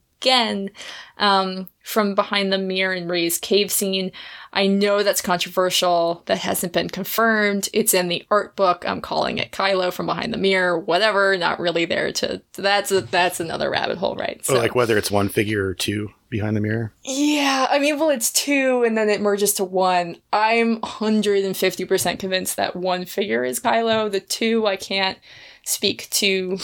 [1.19, 4.13] um, from behind the mirror in Rey's cave scene.
[4.53, 6.23] I know that's controversial.
[6.27, 7.69] That hasn't been confirmed.
[7.73, 8.85] It's in the art book.
[8.87, 10.79] I'm calling it Kylo from behind the mirror.
[10.79, 11.37] Whatever.
[11.37, 12.43] Not really there to.
[12.55, 14.45] That's a, that's another rabbit hole, right?
[14.49, 16.93] Or like whether it's one figure or two behind the mirror.
[17.05, 20.17] Yeah, I mean, well, it's two, and then it merges to one.
[20.33, 24.11] I'm 150% convinced that one figure is Kylo.
[24.11, 25.19] The two, I can't
[25.65, 26.59] speak to.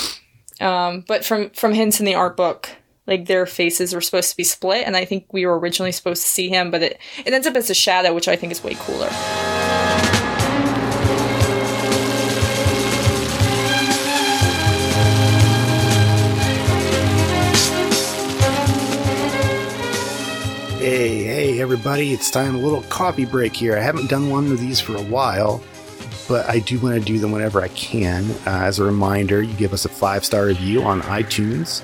[0.61, 2.71] Um, but from from hints in the art book,
[3.07, 6.23] like their faces were supposed to be split, and I think we were originally supposed
[6.23, 8.63] to see him, but it it ends up as a shadow, which I think is
[8.63, 9.09] way cooler.
[20.87, 23.77] Hey, hey, everybody, it's time a little coffee break here.
[23.77, 25.61] I haven't done one of these for a while,
[26.29, 28.31] but I do want to do them whenever I can.
[28.47, 31.83] Uh, as a reminder, you give us a five star review on iTunes,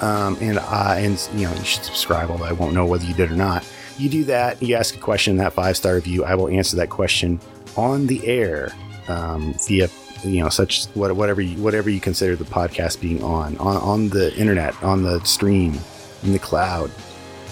[0.00, 2.30] um, and uh, and you know you should subscribe.
[2.30, 3.66] Although I won't know whether you did or not.
[3.98, 4.62] You do that.
[4.62, 6.24] You ask a question in that five star review.
[6.24, 7.40] I will answer that question
[7.76, 8.72] on the air
[9.08, 9.88] um, via
[10.22, 14.34] you know such whatever you, whatever you consider the podcast being on on on the
[14.36, 15.78] internet on the stream
[16.22, 16.90] in the cloud.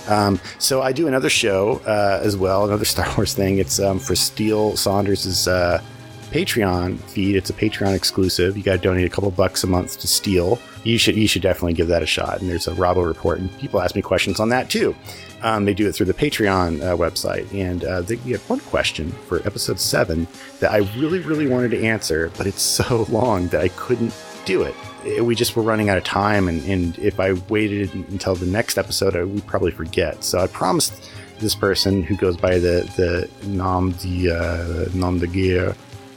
[0.06, 3.58] Um, so I do another show uh, as well, another Star Wars thing.
[3.58, 5.82] It's um, for Steele Saunders' uh,
[6.30, 7.36] Patreon feed.
[7.36, 8.56] It's a Patreon exclusive.
[8.56, 10.58] You got to donate a couple bucks a month to Steele.
[10.84, 12.40] You should you should definitely give that a shot.
[12.40, 14.94] And there's a Robbo report, and people ask me questions on that too.
[15.42, 18.60] Um, they do it through the Patreon uh, website, and uh, they, we had one
[18.60, 20.26] question for episode seven
[20.60, 24.62] that I really really wanted to answer, but it's so long that I couldn't do
[24.62, 24.74] it
[25.20, 28.78] we just were running out of time and, and if i waited until the next
[28.78, 33.28] episode i would probably forget so i promised this person who goes by the the
[33.48, 35.74] nom de uh, nom de guerre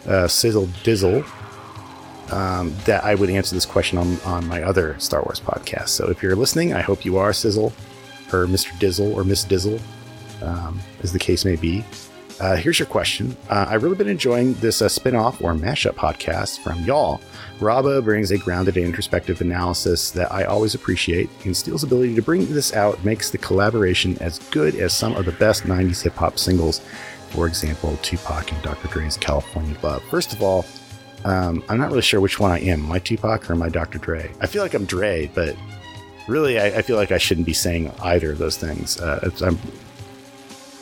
[0.08, 1.26] uh, sizzle dizzle
[2.32, 6.10] um, that i would answer this question on, on my other star wars podcast so
[6.10, 7.74] if you're listening i hope you are sizzle
[8.34, 9.80] or mr dizzle or miss dizzle
[10.42, 11.84] um, as the case may be
[12.40, 13.36] uh, here's your question.
[13.50, 17.20] Uh, I've really been enjoying this uh, spin off or mashup podcast from y'all.
[17.60, 22.22] Robbo brings a grounded and introspective analysis that I always appreciate, and Steele's ability to
[22.22, 26.14] bring this out makes the collaboration as good as some of the best 90s hip
[26.14, 26.82] hop singles,
[27.30, 28.88] for example, Tupac and Dr.
[28.90, 30.04] Dre's California Love.
[30.04, 30.64] First of all,
[31.28, 32.90] um, I'm not really sure which one I am.
[32.90, 33.98] I Tupac or I Dr.
[33.98, 34.32] Dre?
[34.40, 35.58] I feel like I'm Dre, but
[36.26, 38.98] really, I, I feel like I shouldn't be saying either of those things.
[39.02, 39.60] Uh, I'm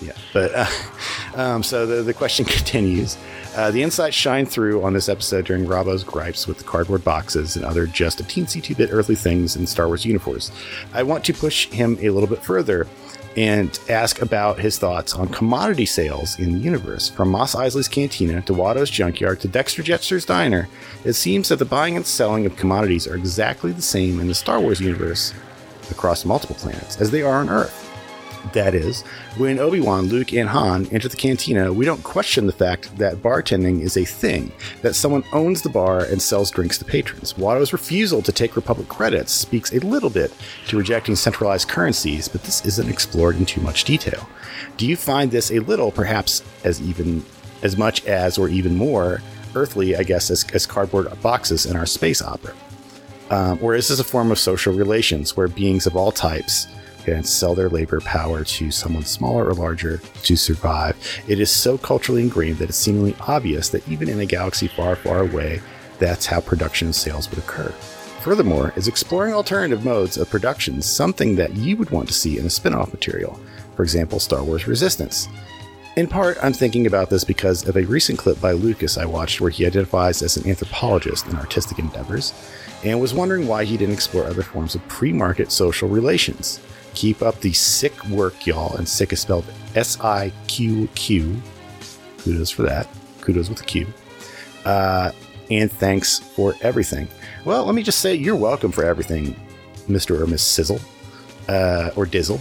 [0.02, 0.70] yeah, but uh,
[1.36, 3.18] um, so the, the question continues.
[3.56, 7.56] Uh, the insights shine through on this episode during Robbo's gripes with the cardboard boxes
[7.56, 10.52] and other just a teensy two bit earthly things in Star Wars uniforms.
[10.94, 12.86] I want to push him a little bit further
[13.36, 17.10] and ask about his thoughts on commodity sales in the universe.
[17.10, 20.70] From Mos Eisley's Cantina to Watto's Junkyard to Dexter Jettster's Diner,
[21.04, 24.36] it seems that the buying and selling of commodities are exactly the same in the
[24.36, 25.34] Star Wars universe
[25.92, 27.85] across multiple planets as they are on Earth.
[28.54, 29.02] That is,
[29.38, 33.18] when Obi Wan, Luke, and Han enter the cantina, we don't question the fact that
[33.18, 37.38] bartending is a thing, that someone owns the bar and sells drinks to patrons.
[37.38, 40.34] Watto's refusal to take Republic credits speaks a little bit
[40.68, 44.28] to rejecting centralized currencies, but this isn't explored in too much detail.
[44.78, 47.26] Do you find this a little, perhaps as even
[47.64, 49.22] as much as or even more
[49.56, 52.54] earthly, I guess, as, as cardboard boxes in our space opera?
[53.32, 56.68] Um, or is this a form of social relations where beings of all types
[57.06, 60.98] can sell their labor power to someone smaller or larger to survive?
[61.28, 64.96] It is so culturally ingrained that it's seemingly obvious that even in a galaxy far,
[64.96, 65.62] far away,
[66.00, 67.70] that's how production and sales would occur.
[68.22, 72.46] Furthermore, is exploring alternative modes of production something that you would want to see in
[72.48, 73.40] a spin off material?
[73.76, 75.28] For example, Star Wars Resistance.
[75.96, 79.40] In part, I'm thinking about this because of a recent clip by Lucas I watched
[79.40, 82.34] where he identifies as an anthropologist in artistic endeavors
[82.84, 86.60] and was wondering why he didn't explore other forms of pre market social relations.
[86.96, 91.36] Keep up the sick work, y'all, and sick is spelled S I Q Q.
[92.20, 92.88] Kudos for that.
[93.22, 93.86] Kudos with a Q.
[94.64, 95.12] Uh,
[95.52, 97.08] and thanks for everything.
[97.44, 99.36] Well, let me just say you're welcome for everything,
[99.88, 100.20] Mr.
[100.20, 100.80] or Miss Sizzle,
[101.48, 102.40] uh, or Dizzle.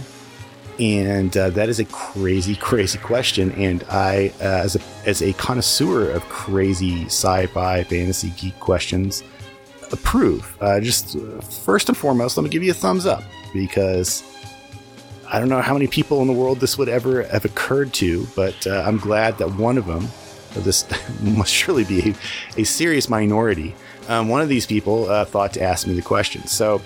[0.79, 3.51] And uh, that is a crazy, crazy question.
[3.51, 9.23] And I, uh, as a as a connoisseur of crazy sci-fi, fantasy, geek questions,
[9.91, 10.57] approve.
[10.61, 14.23] Uh, just uh, first and foremost, let me give you a thumbs up because
[15.31, 18.27] I don't know how many people in the world this would ever have occurred to,
[18.35, 20.07] but uh, I'm glad that one of them,
[20.53, 20.85] this
[21.21, 22.15] must surely be
[22.57, 23.75] a, serious minority,
[24.07, 26.45] um, one of these people uh, thought to ask me the question.
[26.45, 26.81] So,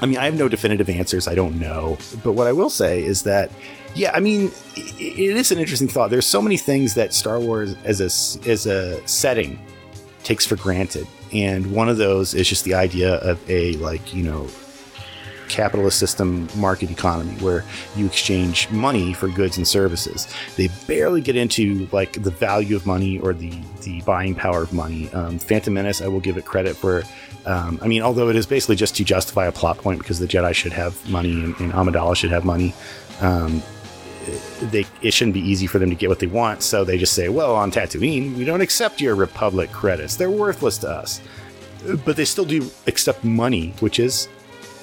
[0.00, 1.28] I mean, I have no definitive answers.
[1.28, 1.98] I don't know.
[2.24, 3.50] But what I will say is that,
[3.94, 6.10] yeah, I mean, it is an interesting thought.
[6.10, 9.58] There's so many things that Star Wars as a, as a setting
[10.24, 11.06] takes for granted.
[11.32, 14.48] And one of those is just the idea of a, like, you know,
[15.50, 17.64] capitalist system market economy where
[17.96, 20.32] you exchange money for goods and services.
[20.56, 24.72] They barely get into like the value of money or the the buying power of
[24.72, 25.10] money.
[25.12, 27.02] Um, Phantom Menace, I will give it credit for.
[27.46, 30.26] Um, I mean, although it is basically just to justify a plot point because the
[30.26, 32.74] Jedi should have money and, and Amidala should have money.
[33.20, 33.62] Um,
[34.62, 37.14] they it shouldn't be easy for them to get what they want, so they just
[37.14, 41.20] say, "Well, on Tatooine, we don't accept your Republic credits; they're worthless to us."
[42.04, 44.28] But they still do accept money, which is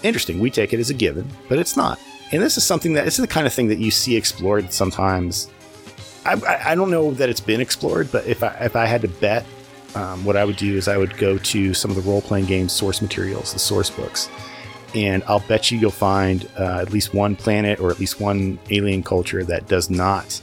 [0.03, 0.39] interesting.
[0.39, 1.99] We take it as a given, but it's not.
[2.31, 5.49] And this is something that the kind of thing that you see explored sometimes.
[6.25, 6.33] I,
[6.71, 9.45] I, don't know that it's been explored, but if I if I had to bet,
[9.95, 12.45] um, what I would do is I would go to some of the role playing
[12.45, 14.29] games source materials, the source books,
[14.93, 18.60] and I'll bet you you'll find uh, at least one planet or at least one
[18.69, 20.41] alien culture that does not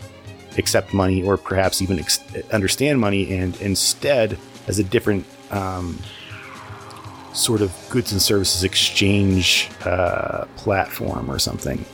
[0.57, 2.21] accept money or perhaps even ex-
[2.53, 5.99] understand money and instead has a different um,
[7.35, 11.85] sort of goods and services exchange uh, platform or something.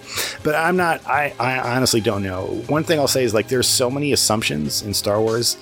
[0.43, 2.63] But I'm not, I, I honestly don't know.
[2.69, 5.57] One thing I'll say is like there's so many assumptions in Star Wars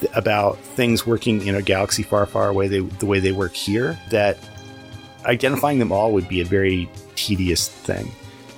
[0.00, 3.54] th- about things working in a galaxy far, far away they, the way they work
[3.54, 4.36] here that
[5.26, 8.10] identifying them all would be a very tedious thing.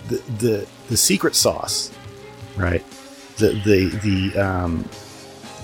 [0.09, 1.93] The, the, the secret sauce,
[2.57, 2.83] right?
[3.37, 3.89] The, the,
[4.33, 4.79] the, um,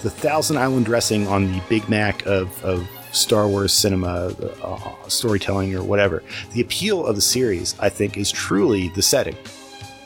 [0.03, 5.75] the Thousand Island dressing on the Big Mac of, of Star Wars cinema, uh, storytelling,
[5.75, 6.23] or whatever.
[6.53, 9.37] The appeal of the series, I think, is truly the setting.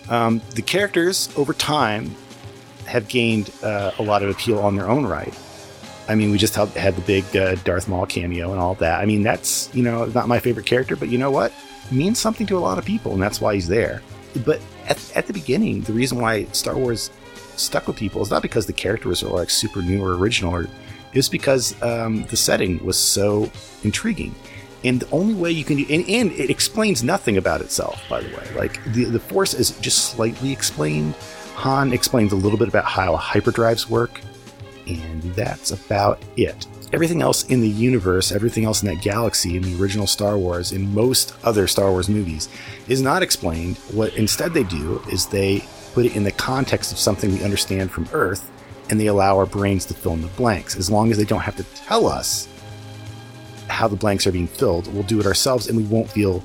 [0.09, 2.14] Um, the characters, over time,
[2.87, 5.37] have gained uh, a lot of appeal on their own right.
[6.09, 9.01] I mean, we just had, the big uh, Darth Maul cameo and all that.
[9.01, 11.53] I mean, that's, you know, not my favorite character, but you know what?
[11.87, 14.03] It means something to a lot of people, and that's why he's there.
[14.45, 17.11] But at, at the beginning, the reason why Star Wars
[17.57, 20.69] stuck with people is not because the characters are like super new or original, or
[21.19, 23.51] it's because um, the setting was so
[23.83, 24.35] intriguing.
[24.85, 28.21] And the only way you can do, and, and it explains nothing about itself, by
[28.21, 28.47] the way.
[28.55, 31.15] Like the the Force is just slightly explained.
[31.55, 34.21] Han explains a little bit about how hyperdrives work,
[34.87, 36.67] and that's about it.
[36.93, 40.71] Everything else in the universe, everything else in that galaxy, in the original Star Wars,
[40.71, 42.49] in most other Star Wars movies,
[42.87, 43.77] is not explained.
[43.93, 47.91] What instead they do is they put it in the context of something we understand
[47.91, 48.51] from Earth,
[48.90, 50.77] and they allow our brains to fill in the blanks.
[50.77, 52.49] As long as they don't have to tell us
[53.68, 56.42] how the blanks are being filled, we'll do it ourselves, and we won't feel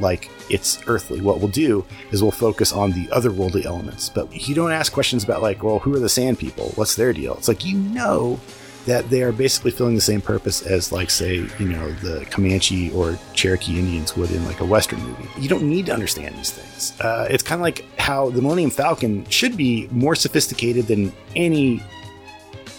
[0.00, 1.20] like it's earthly.
[1.20, 4.08] What we'll do is we'll focus on the otherworldly elements.
[4.08, 6.70] But you don't ask questions about like, well, who are the sand people?
[6.76, 7.34] What's their deal?
[7.34, 8.38] It's like you know
[8.86, 12.90] that they are basically filling the same purpose as like say, you know, the Comanche
[12.92, 15.28] or Cherokee Indians would in like a Western movie.
[15.38, 16.98] You don't need to understand these things.
[17.00, 21.82] Uh, it's kind of like how the Millennium Falcon should be more sophisticated than any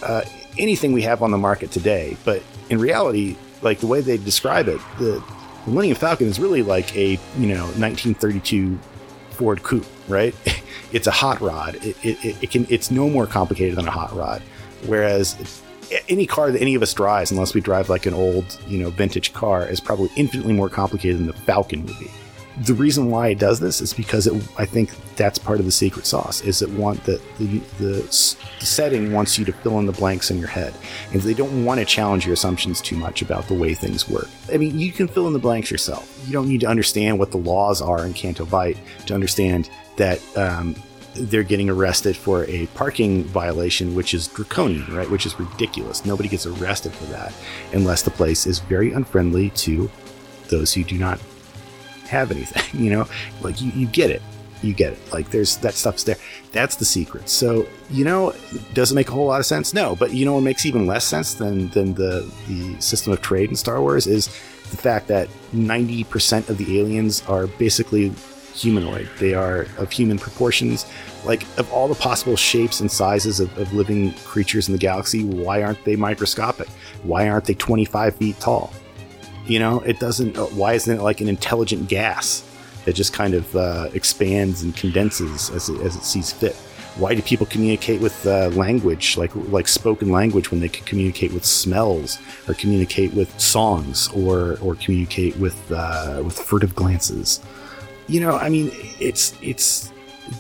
[0.02, 0.22] uh,
[0.58, 2.16] anything we have on the market today.
[2.24, 5.22] But in reality, like the way they describe it, the
[5.66, 8.80] Millennium Falcon is really like a you know 1932
[9.32, 10.34] Ford Coupe, right?
[10.94, 11.76] It's a hot rod.
[11.76, 14.42] It, it, it- it can it's no more complicated than a hot rod.
[14.86, 15.36] Whereas
[16.10, 18.90] any car that any of us drives, unless we drive like an old you know
[18.90, 22.10] vintage car, is probably infinitely more complicated than the Falcon would be.
[22.64, 25.72] The reason why it does this is because it, I think that's part of the
[25.72, 26.42] secret sauce.
[26.42, 30.40] Is it want that the, the setting wants you to fill in the blanks in
[30.40, 30.74] your head,
[31.14, 34.28] and they don't want to challenge your assumptions too much about the way things work.
[34.52, 36.20] I mean, you can fill in the blanks yourself.
[36.26, 40.20] You don't need to understand what the laws are in Canto Bight to understand that
[40.36, 40.76] um,
[41.18, 45.10] they're getting arrested for a parking violation, which is draconian, right?
[45.10, 46.06] Which is ridiculous.
[46.06, 47.34] Nobody gets arrested for that
[47.74, 49.90] unless the place is very unfriendly to
[50.50, 51.20] those who do not
[52.08, 52.64] have anything.
[52.78, 53.08] You know,
[53.42, 54.22] like you, you get it,
[54.62, 55.14] you get it.
[55.14, 56.18] Like there's that stuff's there.
[56.52, 57.28] That's the secret.
[57.30, 58.34] So you know,
[58.74, 59.74] does it make a whole lot of sense?
[59.74, 63.22] No, but you know what makes even less sense than than the the system of
[63.22, 64.28] trade in Star Wars is
[64.70, 68.12] the fact that ninety percent of the aliens are basically
[68.58, 69.08] humanoid.
[69.20, 70.86] They are of human proportions.
[71.24, 75.24] Like, of all the possible shapes and sizes of, of living creatures in the galaxy,
[75.24, 76.68] why aren't they microscopic?
[77.04, 78.74] Why aren't they 25 feet tall?
[79.46, 82.44] You know, it doesn't, uh, why isn't it like an intelligent gas
[82.86, 86.56] that just kind of uh, expands and condenses as it, as it sees fit?
[86.98, 91.32] Why do people communicate with uh, language, like like spoken language, when they can communicate
[91.32, 97.40] with smells, or communicate with songs, or or communicate with uh, with furtive glances?
[98.08, 99.92] You know, I mean, it's it's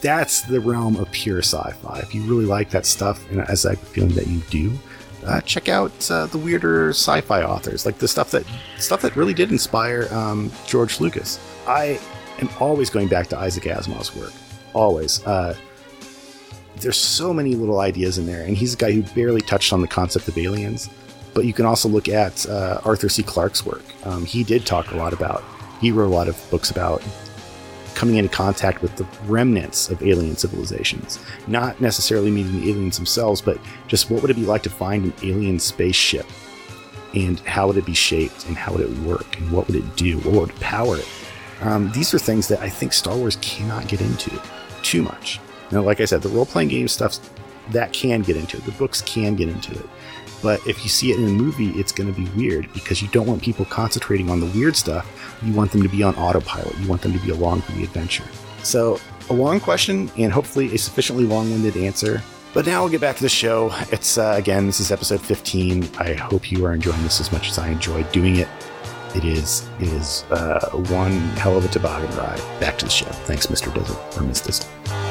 [0.02, 2.00] that's the realm of pure sci-fi.
[2.00, 4.78] If you really like that stuff, and as I have a feeling that you do,
[5.26, 8.46] uh, check out uh, the weirder sci-fi authors, like the stuff that
[8.78, 11.40] stuff that really did inspire um, George Lucas.
[11.68, 12.00] I
[12.40, 14.34] am always going back to Isaac Asimov's work.
[14.74, 15.26] Always.
[15.26, 15.56] Uh,
[16.78, 19.82] there's so many little ideas in there, and he's a guy who barely touched on
[19.82, 20.90] the concept of aliens.
[21.34, 23.24] But you can also look at uh, Arthur C.
[23.24, 23.84] Clarke's work.
[24.06, 25.44] Um, he did talk a lot about.
[25.82, 27.04] He wrote a lot of books about
[27.98, 31.18] coming into contact with the remnants of alien civilizations.
[31.48, 35.06] Not necessarily meeting the aliens themselves, but just what would it be like to find
[35.06, 36.28] an alien spaceship?
[37.16, 38.46] And how would it be shaped?
[38.46, 39.40] And how would it work?
[39.40, 40.20] And what would it do?
[40.20, 41.10] What would power it?
[41.62, 44.40] Um, these are things that I think Star Wars cannot get into
[44.84, 45.40] too much.
[45.72, 47.18] Now, like I said, the role playing game stuff
[47.72, 48.66] that can get into it.
[48.66, 49.90] The books can get into it.
[50.42, 53.08] But if you see it in a movie, it's going to be weird because you
[53.10, 55.06] don't want people concentrating on the weird stuff.
[55.44, 56.78] You want them to be on autopilot.
[56.78, 58.26] You want them to be along for the adventure.
[58.64, 62.22] So, a long question and hopefully a sufficiently long winded answer.
[62.54, 63.72] But now we'll get back to the show.
[63.92, 65.90] It's, uh, again, this is episode 15.
[65.98, 68.48] I hope you are enjoying this as much as I enjoyed doing it.
[69.16, 72.42] It is, it is uh, one hell of a toboggan ride.
[72.60, 73.06] Back to the show.
[73.06, 73.72] Thanks, Mr.
[73.72, 75.07] Dizzle, or Miss Dizzle.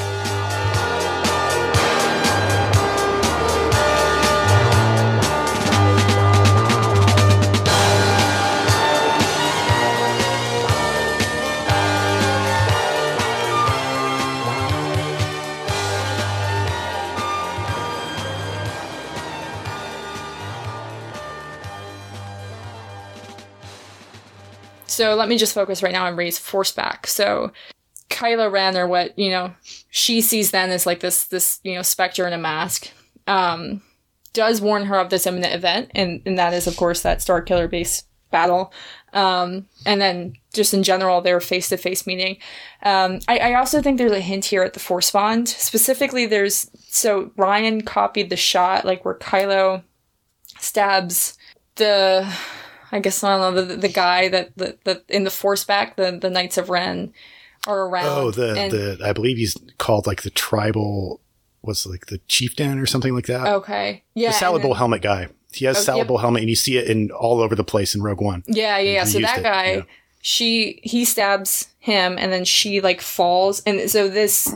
[24.97, 27.07] So let me just focus right now on Rey's force back.
[27.07, 27.53] So
[28.09, 29.55] Kylo Ren, or what you know,
[29.90, 32.90] she sees then as like this this you know specter in a mask.
[33.26, 33.82] Um,
[34.32, 37.68] does warn her of this imminent event, and and that is of course that Starkiller
[37.68, 38.72] base battle.
[39.12, 42.38] Um, and then just in general, their face to face meeting.
[42.82, 45.47] Um, I, I also think there's a hint here at the Force Bond.
[45.47, 49.82] Specifically, there's so Rian copied the shot like where Kylo
[50.59, 51.36] stabs
[51.74, 52.26] the
[52.93, 55.97] I guess I don't know the the guy that the, the in the force back
[55.97, 57.12] the the Knights of Ren
[57.66, 58.07] are around.
[58.07, 61.20] Oh, the and- the I believe he's called like the tribal,
[61.62, 63.47] what's it, like the chieftain or something like that.
[63.47, 65.28] okay, yeah, the salad then- bowl helmet guy.
[65.53, 66.09] He has Oh, salad yep.
[66.09, 68.43] bowl helmet, and you see it in all over the place in Rogue One.
[68.47, 69.05] Yeah, yeah, yeah.
[69.05, 69.82] So that it, guy, yeah.
[70.20, 74.53] she he stabs him, and then she like falls, and so this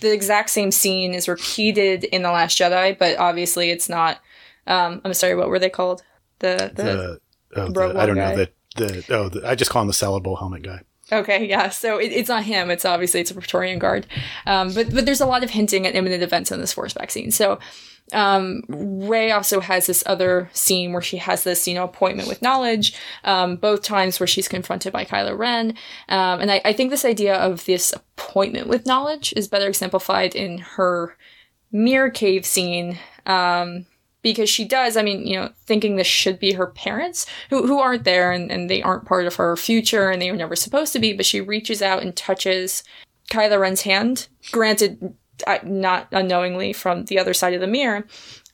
[0.00, 4.20] the exact same scene is repeated in the Last Jedi, but obviously it's not.
[4.66, 6.02] Um, I'm sorry, what were they called?
[6.40, 7.20] The the, The,
[7.56, 8.34] oh, the- I don't One know guy.
[8.36, 10.80] the the oh the, I just call him the salad bowl helmet guy.
[11.10, 11.68] Okay, yeah.
[11.68, 12.70] So it, it's not him.
[12.70, 14.06] It's obviously it's a Praetorian guard.
[14.46, 17.10] Um, but but there's a lot of hinting at imminent events in this force back
[17.10, 17.30] scene.
[17.30, 17.58] So
[18.14, 22.40] um, Rey also has this other scene where she has this you know appointment with
[22.40, 22.94] knowledge.
[23.24, 25.70] Um, both times where she's confronted by Kylo Ren.
[26.08, 30.34] Um, and I, I think this idea of this appointment with knowledge is better exemplified
[30.34, 31.16] in her
[31.70, 32.98] mirror cave scene.
[33.26, 33.84] Um,
[34.22, 37.80] because she does, I mean, you know, thinking this should be her parents who, who
[37.80, 40.92] aren't there and, and they aren't part of her future and they were never supposed
[40.92, 42.84] to be, but she reaches out and touches
[43.30, 45.14] Kylo Ren's hand, granted,
[45.64, 48.06] not unknowingly from the other side of the mirror.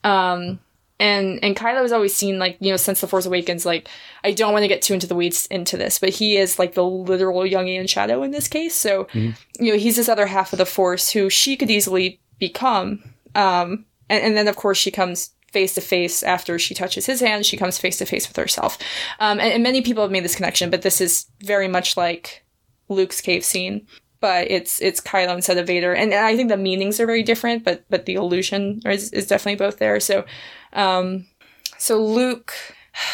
[0.03, 0.59] Um,
[0.99, 3.87] and and Kylo has always seen like you know since the Force Awakens like
[4.23, 6.73] I don't want to get too into the weeds into this but he is like
[6.73, 8.75] the literal Jungian shadow in this case.
[8.75, 13.01] So you know he's this other half of the Force who she could easily become.
[13.33, 17.19] Um and, and then of course she comes face to face after she touches his
[17.19, 18.77] hand she comes face to face with herself
[19.19, 22.43] um and, and many people have made this connection but this is very much like
[22.89, 23.85] Luke's cave scene
[24.19, 27.63] but it's it's Kylo instead of Vader, and I think the meanings are very different,
[27.63, 29.99] but but the illusion is, is definitely both there.
[29.99, 30.25] So,
[30.73, 31.25] um,
[31.77, 32.53] so Luke,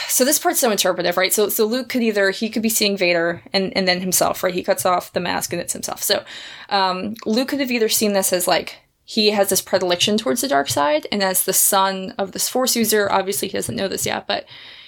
[0.07, 1.33] so this part's so interpretive, right?
[1.33, 4.53] So so Luke could either he could be seeing Vader and and then himself, right?
[4.53, 6.01] He cuts off the mask and it's himself.
[6.01, 6.23] So,
[6.69, 10.47] um, Luke could have either seen this as like he has this predilection towards the
[10.47, 14.05] dark side, and as the son of this Force user, obviously he doesn't know this
[14.05, 14.45] yet, but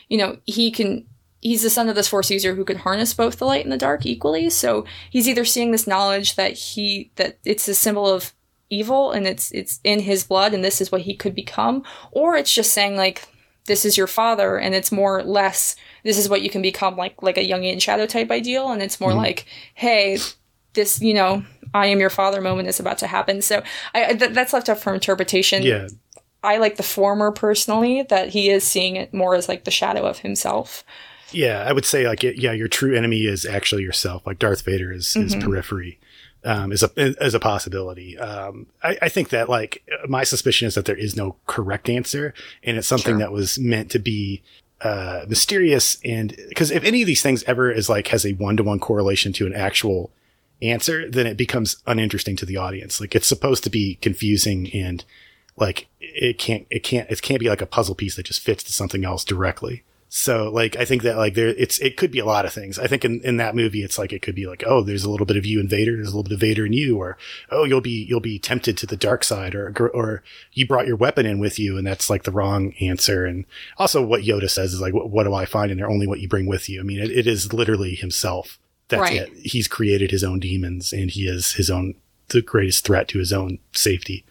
[0.09, 1.05] you know he can
[1.41, 3.77] he's the son of this force user who can harness both the light and the
[3.77, 4.49] dark equally.
[4.49, 8.33] So he's either seeing this knowledge that he that it's a symbol of
[8.69, 12.35] evil and it's it's in his blood and this is what he could become, or
[12.35, 13.27] it's just saying like
[13.65, 16.95] this is your father and it's more or less this is what you can become
[16.95, 19.19] like like a Jungian shadow type ideal and it's more mm-hmm.
[19.19, 20.17] like hey
[20.73, 21.43] this you know
[21.77, 23.41] I am your father moment is about to happen.
[23.41, 23.61] So
[23.93, 25.63] I th- that's left up for interpretation.
[25.63, 25.87] Yeah.
[26.43, 30.05] I like the former personally that he is seeing it more as like the shadow
[30.05, 30.83] of himself.
[31.31, 34.25] Yeah, I would say like it, yeah, your true enemy is actually yourself.
[34.25, 35.99] Like Darth Vader is, is periphery,
[36.45, 38.17] um, is a is a possibility.
[38.17, 42.33] Um, I, I think that like my suspicion is that there is no correct answer,
[42.63, 43.19] and it's something Sure.
[43.19, 44.41] that was meant to be
[44.79, 45.97] uh, mysterious.
[46.05, 48.79] And because if any of these things ever is like has a one to one
[48.79, 50.11] correlation to an actual
[50.61, 52.99] answer, then it becomes uninteresting to the audience.
[52.99, 55.03] Like it's supposed to be confusing and
[55.55, 58.63] like it can't it can't it can't be like a puzzle piece that just fits
[58.63, 59.83] to something else directly.
[60.09, 62.79] So like I think that like there it's it could be a lot of things.
[62.79, 65.09] I think in, in that movie it's like it could be like oh there's a
[65.09, 67.17] little bit of you and Vader, there's a little bit of Vader and you, or
[67.51, 70.95] oh you'll be you'll be tempted to the dark side, or or you brought your
[70.95, 73.25] weapon in with you and that's like the wrong answer.
[73.25, 73.45] And
[73.77, 75.89] also what Yoda says is like what, what do I find in there?
[75.89, 76.79] Only what you bring with you.
[76.79, 78.59] I mean it, it is literally himself.
[78.89, 79.21] That's Right.
[79.21, 79.33] it.
[79.43, 81.95] He's created his own demons and he is his own
[82.29, 84.25] the greatest threat to his own safety.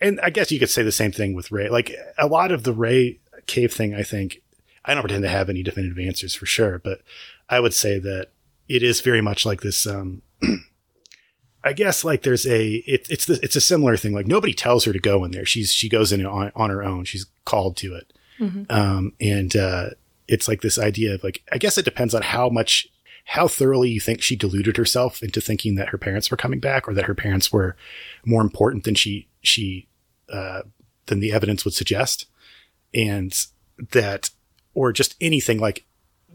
[0.00, 1.68] And I guess you could say the same thing with Rey.
[1.68, 4.42] Like a lot of the Rey cave thing, I think,
[4.84, 7.02] I don't pretend to have any definitive answers for sure, but
[7.48, 8.28] I would say that
[8.68, 9.86] it is very much like this.
[9.86, 10.22] Um,
[11.64, 14.12] I guess like there's a it, it's the, it's a similar thing.
[14.12, 15.44] Like nobody tells her to go in there.
[15.44, 17.04] She's she goes in on, on her own.
[17.04, 18.12] She's called to it,
[18.70, 19.90] um, and uh,
[20.28, 22.86] it's like this idea of like I guess it depends on how much
[23.30, 26.88] how thoroughly you think she deluded herself into thinking that her parents were coming back
[26.88, 27.76] or that her parents were
[28.24, 29.88] more important than she she
[30.32, 30.62] uh,
[31.06, 32.26] than the evidence would suggest,
[32.94, 33.46] and
[33.90, 34.30] that
[34.74, 35.84] or just anything like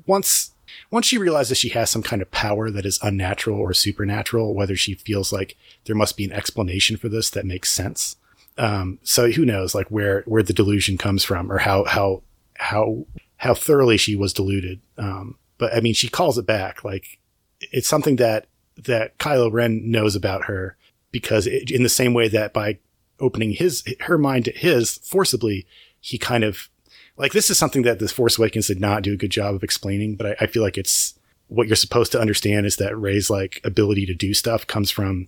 [0.05, 0.51] once
[0.91, 4.75] once she realizes she has some kind of power that is unnatural or supernatural, whether
[4.75, 8.17] she feels like there must be an explanation for this that makes sense.
[8.57, 12.21] Um, so who knows, like where where the delusion comes from, or how how
[12.55, 13.05] how
[13.37, 14.81] how thoroughly she was deluded.
[14.97, 16.83] Um, but I mean, she calls it back.
[16.83, 17.19] Like
[17.59, 18.47] it's something that
[18.77, 20.75] that Kylo Ren knows about her
[21.11, 22.79] because it, in the same way that by
[23.19, 25.67] opening his her mind to his forcibly,
[25.99, 26.67] he kind of
[27.15, 29.63] like this is something that the Force Awakens did not do a good job of
[29.63, 31.13] explaining, but I, I feel like it's
[31.47, 35.27] what you're supposed to understand is that Rey's like ability to do stuff comes from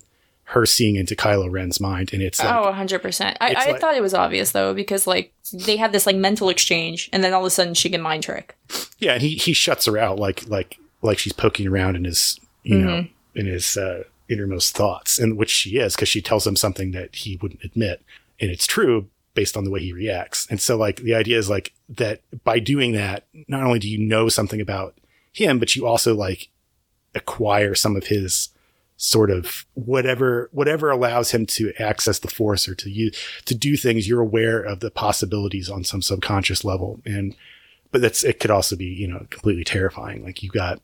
[0.54, 3.38] her seeing into Kylo Ren's mind, and it's like, oh, 100%.
[3.42, 6.50] I, I like- thought it was obvious though because like they had this like mental
[6.50, 8.56] exchange and then all of a sudden she can mind trick.
[9.00, 12.40] yeah, and he he shuts her out like like like she's poking around in his
[12.64, 16.56] you know in his uh, innermost thoughts, and which she is because she tells him
[16.56, 18.04] something that he wouldn't admit,
[18.40, 20.46] and it's true based on the way he reacts.
[20.52, 23.98] And so like the idea is like that by doing that, not only do you
[23.98, 24.96] know something about
[25.32, 26.50] him, but you also like
[27.16, 28.50] acquire some of his
[29.04, 33.76] sort of whatever whatever allows him to access the force or to use to do
[33.76, 37.02] things you're aware of the possibilities on some subconscious level.
[37.06, 37.36] And
[37.92, 40.24] but that's it could also be you know completely terrifying.
[40.24, 40.82] Like you got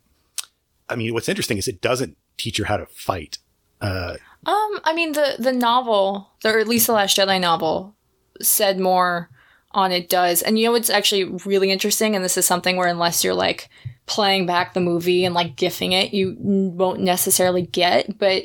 [0.90, 3.38] i mean what's interesting is it doesn't teach you how to fight
[3.80, 7.96] uh Um, I mean the the novel, or at least the Last Jedi novel,
[8.42, 9.30] said more
[9.72, 10.42] on it does.
[10.42, 13.70] And you know what's actually really interesting, and this is something where unless you're like
[14.06, 18.18] playing back the movie and like gifting it, you won't necessarily get.
[18.18, 18.44] But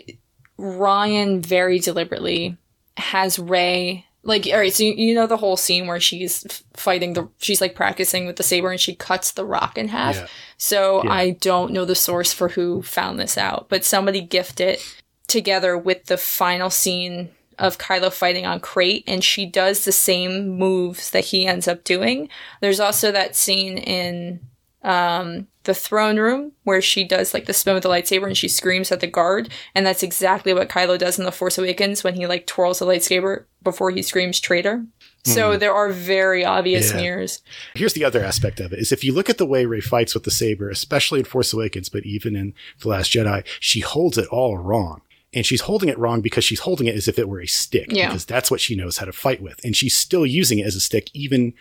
[0.58, 2.56] Rian very deliberately
[2.96, 4.72] has Rey like all right.
[4.72, 8.36] So you, you know the whole scene where she's fighting the she's like practicing with
[8.36, 10.16] the saber and she cuts the rock in half.
[10.16, 10.26] Yeah.
[10.56, 11.12] So Yeah.
[11.12, 15.76] I don't know the source for who found this out, but somebody gifted it together
[15.76, 21.10] with the final scene of Kylo fighting on Crait, and she does the same moves
[21.10, 22.28] that he ends up doing.
[22.60, 24.40] There's also that scene in
[24.82, 28.48] um, the throne room where she does like the spin with the lightsaber and she
[28.48, 32.14] screams at the guard, and that's exactly what Kylo does in The Force Awakens when
[32.14, 34.84] he like twirls the lightsaber before he screams traitor.
[35.26, 36.98] So there are very obvious Yeah.
[37.00, 37.40] mirrors.
[37.74, 40.12] here's the other aspect of it is if you look at the way Rey fights
[40.12, 44.18] with the saber especially in force awakens but even in the last jedi she holds
[44.18, 45.00] it all wrong
[45.34, 47.86] and she's holding it wrong because she's holding it as if it were a stick
[47.90, 48.08] Yeah.
[48.08, 50.76] because that's what she knows how to fight with and she's still using it as
[50.76, 51.54] a stick even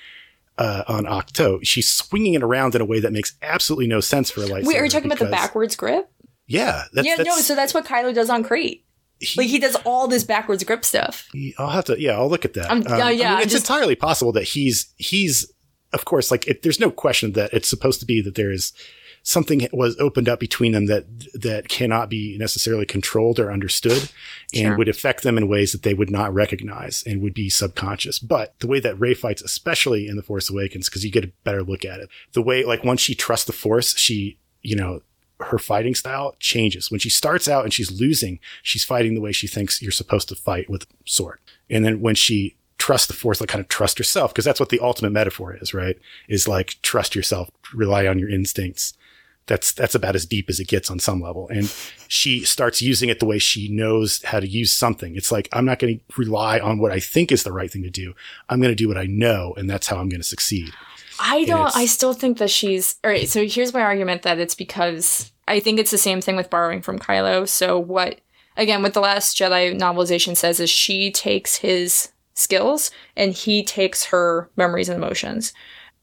[0.57, 4.30] uh, on Ahch-To, she's swinging it around in a way that makes absolutely no sense
[4.30, 4.65] for a lightsaber.
[4.67, 6.07] Wait, are you talking about the backwards grip?
[6.45, 7.38] Yeah, that's, yeah, no.
[7.38, 8.86] So that's what Kylo does on Crait.
[9.19, 11.28] he- Like he does all this backwards grip stuff.
[11.57, 11.99] I'll have to.
[11.99, 12.69] Yeah, I'll look at that.
[12.69, 15.51] Um, uh, yeah, I mean, it's just- entirely possible that he's he's
[15.91, 18.74] of course like it, there's no question that it's supposed to be that there is
[19.24, 24.09] something was opened up between them that that cannot be necessarily controlled or understood
[24.53, 24.78] and Sure.
[24.78, 28.19] would affect them in ways that they would not recognize and would be subconscious.
[28.19, 31.32] But the way that Rey fights, especially in The Force Awakens, because you get a
[31.43, 35.01] better look at it, the way like once she trusts the Force, she you know
[35.39, 36.91] her fighting style changes.
[36.91, 40.30] When she starts out and she's losing, she's fighting the way she thinks you're supposed
[40.30, 41.39] to fight with sword.
[41.69, 44.69] And then when she trusts the force, like kind of trust herself, because that's what
[44.69, 45.97] the ultimate metaphor is, right?
[46.28, 48.93] Is like trust yourself, rely on your instincts.
[49.45, 51.49] That's that's about as deep as it gets on some level.
[51.49, 51.73] And
[52.07, 55.15] she starts using it the way she knows how to use something.
[55.15, 57.83] It's like I'm not going to rely on what I think is the right thing
[57.83, 58.13] to do.
[58.49, 60.71] I'm going to do what I know, and that's how I'm going to succeed.
[61.19, 61.75] I don't.
[61.75, 62.95] I still think that she's.
[63.03, 63.27] All right.
[63.27, 66.81] So here's my argument that it's because I think it's the same thing with borrowing
[66.81, 67.47] from Kylo.
[67.47, 68.19] So what?
[68.55, 74.05] Again, what the Last Jedi novelization says is she takes his skills and he takes
[74.05, 75.53] her memories and emotions.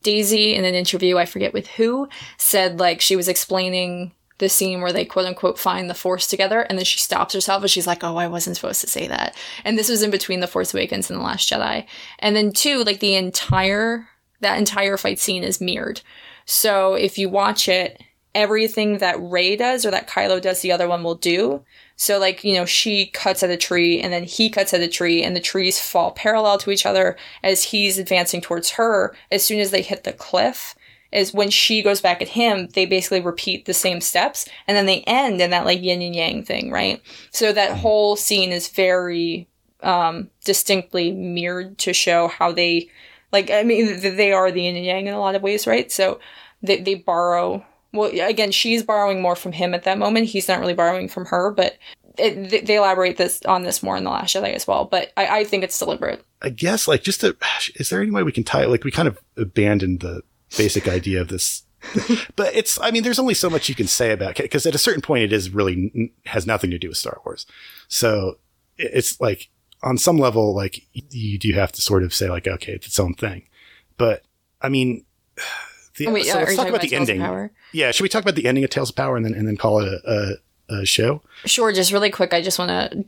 [0.03, 4.80] Daisy, in an interview, I forget with who, said like she was explaining the scene
[4.80, 7.86] where they quote unquote find the Force together, and then she stops herself and she's
[7.86, 10.74] like, "Oh, I wasn't supposed to say that." And this was in between the Force
[10.74, 11.86] Awakens and the Last Jedi.
[12.18, 14.09] And then two, like the entire
[14.40, 16.01] that entire fight scene is mirrored.
[16.46, 18.03] So if you watch it,
[18.34, 21.62] everything that Rey does or that Kylo does, the other one will do.
[22.01, 24.88] So like, you know, she cuts at a tree and then he cuts at a
[24.88, 29.14] tree and the trees fall parallel to each other as he's advancing towards her.
[29.30, 30.74] As soon as they hit the cliff,
[31.12, 34.86] is when she goes back at him, they basically repeat the same steps and then
[34.86, 37.03] they end in that like yin and yang thing, right?
[37.32, 39.46] So that whole scene is very
[39.82, 42.88] um distinctly mirrored to show how they
[43.30, 45.92] like I mean they are the yin and yang in a lot of ways, right?
[45.92, 46.18] So
[46.62, 50.26] they they borrow well again she's borrowing more from him at that moment.
[50.26, 51.78] He's not really borrowing from her, but
[52.18, 54.84] it, they- elaborate this on this more in the Last Jedi as well.
[54.84, 56.24] But I, I think it's deliberate.
[56.43, 57.36] I guess like just to,
[57.76, 60.22] is there any way we can tie it like we kind of abandoned the
[60.57, 61.62] basic idea of this
[62.36, 64.74] but it's I mean there's only so much you can say about it because at
[64.74, 67.47] a certain point it is really has nothing to do with Star Wars.
[67.88, 68.38] So
[68.76, 69.49] it's like
[69.82, 73.01] on some level like you do have to sort of say like okay it's its
[73.01, 73.49] own thing.
[73.97, 74.24] But
[74.61, 75.05] I mean
[75.97, 77.20] the, Oh, wait, so let's talk talking about the ending.
[77.20, 77.51] Power?
[77.73, 79.57] Yeah, should we talk about the ending of Tales of Power and then and then
[79.57, 80.37] call it a,
[80.68, 81.23] a, a show?
[81.45, 83.05] Sure, just really quick, I just want to.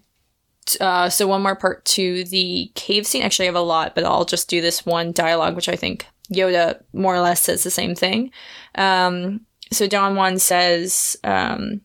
[0.81, 3.23] Uh, so one more part to the cave scene.
[3.23, 6.07] Actually, I have a lot, but I'll just do this one dialogue, which I think
[6.33, 8.31] Yoda more or less says the same thing.
[8.77, 9.41] Um,
[9.73, 11.81] so Don Juan says, um,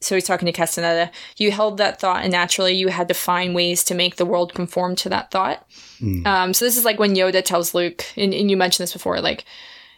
[0.00, 1.10] so he's talking to Castaneda.
[1.36, 4.54] You held that thought, and naturally, you had to find ways to make the world
[4.54, 5.66] conform to that thought.
[6.26, 9.20] Um, so this is like when Yoda tells Luke, and, and you mentioned this before,
[9.20, 9.44] like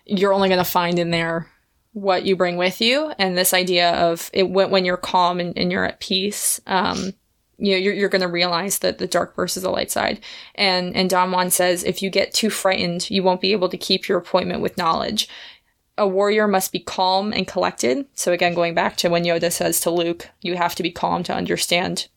[0.05, 1.49] you're only going to find in there
[1.97, 5.57] what you bring with you and this idea of it when, when you're calm and,
[5.57, 7.15] and you're at peace um
[7.57, 10.21] you know you're, you're going to realize that the dark versus the light side
[10.57, 13.79] and and don juan says if you get too frightened you won't be able to
[13.79, 15.27] keep your appointment with knowledge
[15.97, 19.81] a warrior must be calm and collected so again going back to when yoda says
[19.81, 22.09] to luke you have to be calm to understand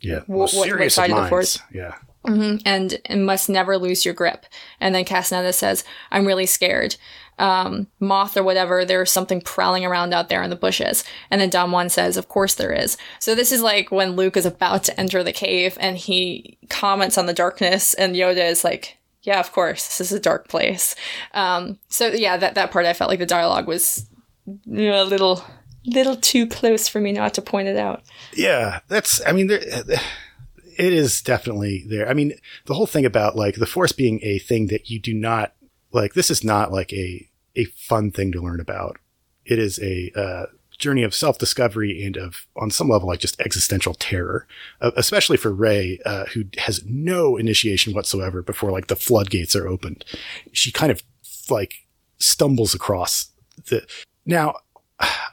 [0.00, 1.28] Yeah, Wh- what- what side of the minds.
[1.28, 1.58] Force?
[1.74, 1.96] Yeah.
[2.24, 4.46] and, and must never lose your grip.
[4.80, 6.96] And then Castaneda says, I'm really scared.
[7.40, 11.04] Um, moth or whatever, there's something prowling around out there in the bushes.
[11.30, 12.96] And then Don Juan says, Of course there is.
[13.18, 17.16] So this is like when Luke is about to enter the cave and he comments
[17.16, 20.94] on the darkness, and Yoda is like, Yeah, of course, this is a dark place.
[21.32, 24.06] Um, so yeah, that, that part I felt like the dialogue was
[24.46, 25.44] you know, a little
[25.86, 28.02] little too close for me not to point it out.
[28.34, 29.24] Yeah, that's.
[29.26, 29.60] I mean, there,
[30.78, 32.08] it is definitely there.
[32.08, 32.34] I mean,
[32.66, 35.54] the whole thing about like the force being a thing that you do not
[35.92, 36.14] like.
[36.14, 38.98] This is not like a a fun thing to learn about.
[39.44, 40.46] It is a uh,
[40.80, 44.48] journey of self discovery and of, on some level, like just existential terror,
[44.80, 49.68] uh, especially for Rey, uh, who has no initiation whatsoever before like the floodgates are
[49.68, 50.04] opened.
[50.52, 51.02] She kind of
[51.48, 51.86] like
[52.18, 53.30] stumbles across
[53.68, 53.86] the
[54.26, 54.54] now.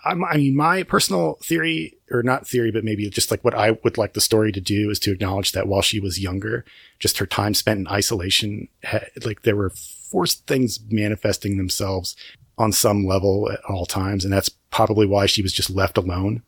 [0.05, 3.97] I mean, my personal theory, or not theory, but maybe just like what I would
[3.97, 6.63] like the story to do is to acknowledge that while she was younger,
[6.99, 8.69] just her time spent in isolation,
[9.25, 9.73] like there were
[10.11, 12.15] forced things manifesting themselves
[12.57, 14.23] on some level at all times.
[14.23, 16.41] And that's probably why she was just left alone.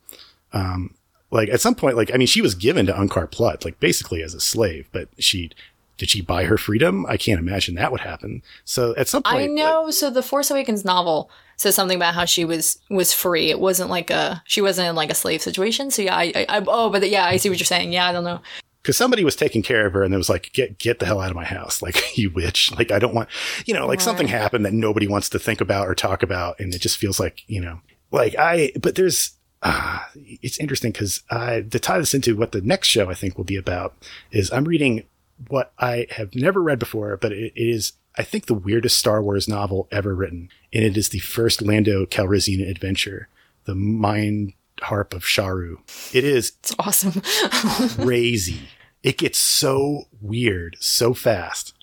[0.53, 0.95] Um,
[1.31, 4.23] like at some point, like, I mean, she was given to Unkar Plutt, like basically
[4.23, 5.51] as a slave, but she,
[5.97, 7.05] did she buy her freedom?
[7.07, 8.41] I can't imagine that would happen.
[8.65, 9.91] So at some point, I like- know.
[9.91, 13.49] so the Force Awakens novel says something about how she was was free.
[13.49, 15.91] It wasn't like a she wasn't in like a slave situation.
[15.91, 17.91] So yeah, I, I, I oh, but yeah, I see what you're saying.
[17.91, 18.39] Yeah, I don't know.
[18.81, 21.19] Because somebody was taking care of her and it was like get get the hell
[21.19, 22.71] out of my house like you witch.
[22.77, 23.29] Like i don't want
[23.65, 26.73] you know like something happened that nobody wants to think about or talk about and
[26.73, 29.99] it just feels like you know like i but there's uh,
[30.41, 33.43] it's interesting because uh, to tie this into what the next show i think will
[33.43, 33.93] be about
[34.31, 35.03] is i'm reading
[35.49, 39.23] what i have never read before but it, it is I think, the weirdest Star
[39.23, 43.29] Wars novel ever written, and it is the first Lando Calrissian adventure,
[43.63, 44.51] The Mind
[44.81, 45.77] Harp of Sharu.
[46.13, 47.21] It is It's awesome.
[48.03, 48.61] crazy.
[49.03, 51.73] it gets so weird so fast.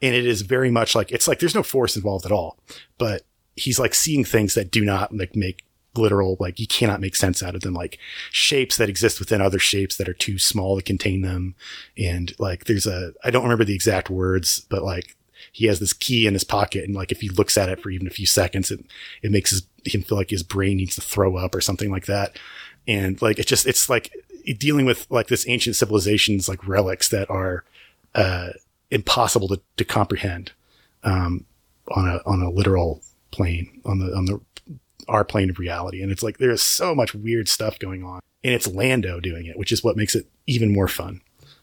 [0.00, 2.58] And it is very much like it's like there's no force involved at all.
[2.98, 3.22] But
[3.56, 7.42] he's like seeing things that do not like make literal like you cannot make sense
[7.42, 7.98] out of them like
[8.30, 11.54] shapes that exist within other shapes that are too small to contain them
[11.98, 15.16] and like there's a i don't remember the exact words but like
[15.52, 17.90] he has this key in his pocket and like if he looks at it for
[17.90, 18.84] even a few seconds it
[19.22, 22.06] it makes his, him feel like his brain needs to throw up or something like
[22.06, 22.38] that.
[22.86, 24.12] And like it just it's like
[24.58, 27.64] dealing with like this ancient civilizations like relics that are
[28.14, 28.50] uh
[28.90, 30.52] impossible to, to comprehend
[31.04, 31.44] um
[31.88, 34.40] on a on a literal plane on the on the
[35.08, 36.02] our plane of reality.
[36.02, 38.20] And it's like there is so much weird stuff going on.
[38.44, 41.20] And it's lando doing it which is what makes it even more fun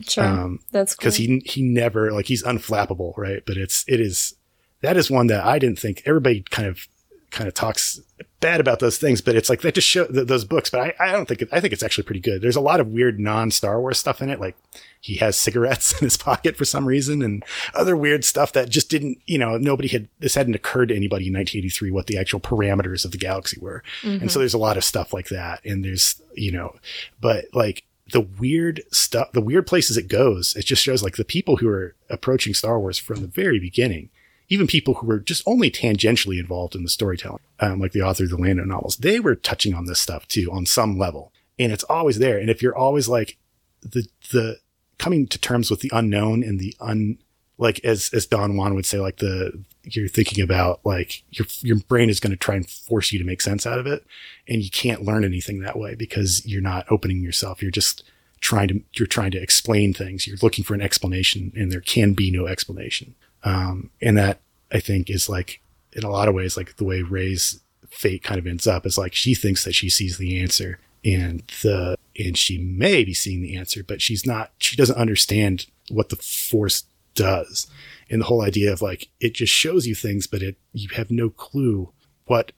[0.08, 0.24] sure.
[0.24, 1.02] Um, That's cool.
[1.04, 3.44] because he he never like he's unflappable, right?
[3.46, 4.36] But it's it is
[4.82, 6.88] that is one that I didn't think everybody kind of
[7.32, 8.00] kind of talks
[8.40, 10.70] bad about those things, but it's like that just show th- those books.
[10.70, 12.42] But I I don't think it, I think it's actually pretty good.
[12.42, 14.56] There's a lot of weird non Star Wars stuff in it, like
[15.02, 17.44] he has cigarettes in his pocket for some reason, and
[17.74, 21.28] other weird stuff that just didn't you know nobody had this hadn't occurred to anybody
[21.28, 24.78] in 1983 what the actual parameters of the galaxy were, and so there's a lot
[24.78, 26.76] of stuff like that, and there's you know,
[27.22, 31.26] but like the weird stuff, the weird places it goes, it just shows like the
[31.26, 34.10] people who are approaching Star Wars from the very beginning,
[34.50, 38.24] even people who were just only tangentially involved in the storytelling, um, like the author
[38.24, 41.32] of the Lando novels, they were touching on this stuff too on some level.
[41.58, 42.38] And it's always there.
[42.38, 43.38] And if you're always like
[43.82, 44.58] the, the
[44.98, 47.18] coming to terms with the unknown and the un,
[47.58, 51.78] like as, as Don Juan would say, like the, you're thinking about like your, your
[51.78, 54.06] brain is going to try and force you to make sense out of it.
[54.48, 57.62] And you can't learn anything that way because you're not opening yourself.
[57.62, 58.04] You're just
[58.42, 60.28] trying to, you're trying to explain things.
[60.28, 63.16] You're looking for an explanation and there can be no explanation.
[63.44, 65.62] Um, and that I think is like
[65.94, 67.60] in a lot of ways, like the way Rey's
[67.90, 71.44] fate kind of ends up is like she thinks that she sees the answer and
[71.64, 76.10] the, and she may be seeing the answer, but she's not, she doesn't understand what
[76.10, 76.84] the force
[77.16, 77.68] does.
[78.10, 81.12] And the whole idea of like, it just shows you things, but it, you have
[81.12, 81.92] no clue
[82.26, 82.52] what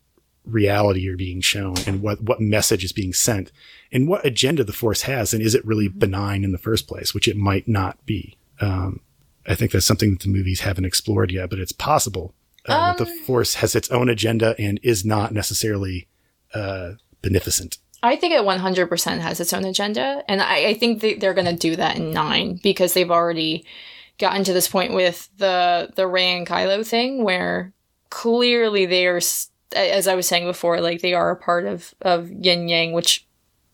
[0.45, 3.52] reality you're being shown and what, what message is being sent
[3.91, 5.34] and what agenda the force has.
[5.34, 8.38] And is it really benign in the first place, which it might not be.
[8.60, 9.02] Um,
[9.47, 12.34] I think that's something that the movies haven't explored yet, but it's possible
[12.68, 16.08] uh, that the force has its own agenda and is not necessarily,
[16.54, 17.78] uh, beneficent.
[18.04, 20.24] I think it 100% has its own agenda.
[20.28, 23.66] And I, I think they, they're going to do that in nine because they've already
[24.22, 27.74] gotten to this point with the, the Rey and Kylo thing where
[28.10, 29.20] clearly they are,
[29.76, 33.28] as I was saying before, like they are a part of, of yin yang, which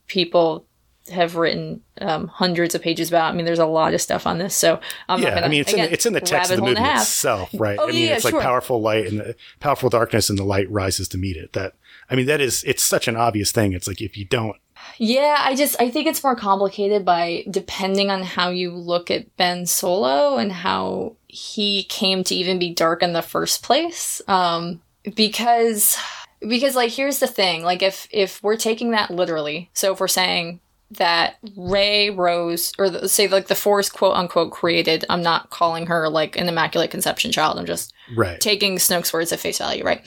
[0.07, 0.65] people
[1.11, 3.33] have written um, hundreds of pages about.
[3.33, 4.55] I mean, there's a lot of stuff on this.
[4.55, 6.51] So I'm not yeah, gonna, I mean, it's again, in the, it's in the text
[6.51, 7.77] of the movie itself, right?
[7.79, 10.69] Oh, I mean, yeah, it's like powerful light and the powerful darkness, and the light
[10.69, 11.53] rises to meet it.
[11.53, 11.73] That
[12.09, 13.73] I mean, that is it's such an obvious thing.
[13.73, 14.57] It's like if you don't,
[14.97, 19.35] Yeah, I just I think it's more complicated by depending on how you look at
[19.37, 24.21] Ben Solo and how he came to even be dark in the first place.
[24.27, 24.81] Um
[25.15, 25.97] because
[26.41, 30.07] because like here's the thing, like if if we're taking that literally, so if we're
[30.07, 30.59] saying
[30.91, 35.87] that Rey Rose or the, say like the Force quote unquote created, I'm not calling
[35.87, 37.59] her like an immaculate conception child.
[37.59, 38.39] I'm just right?
[38.39, 40.05] taking Snoke's words at face value, right?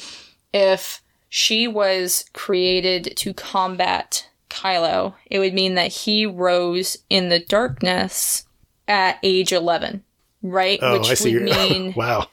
[0.52, 7.38] If she was created to combat Kylo, it would mean that he rose in the
[7.40, 8.44] darkness
[8.88, 10.02] at age 11,
[10.42, 10.78] right?
[10.82, 11.34] Oh, Which I see.
[11.34, 12.26] would mean, wow.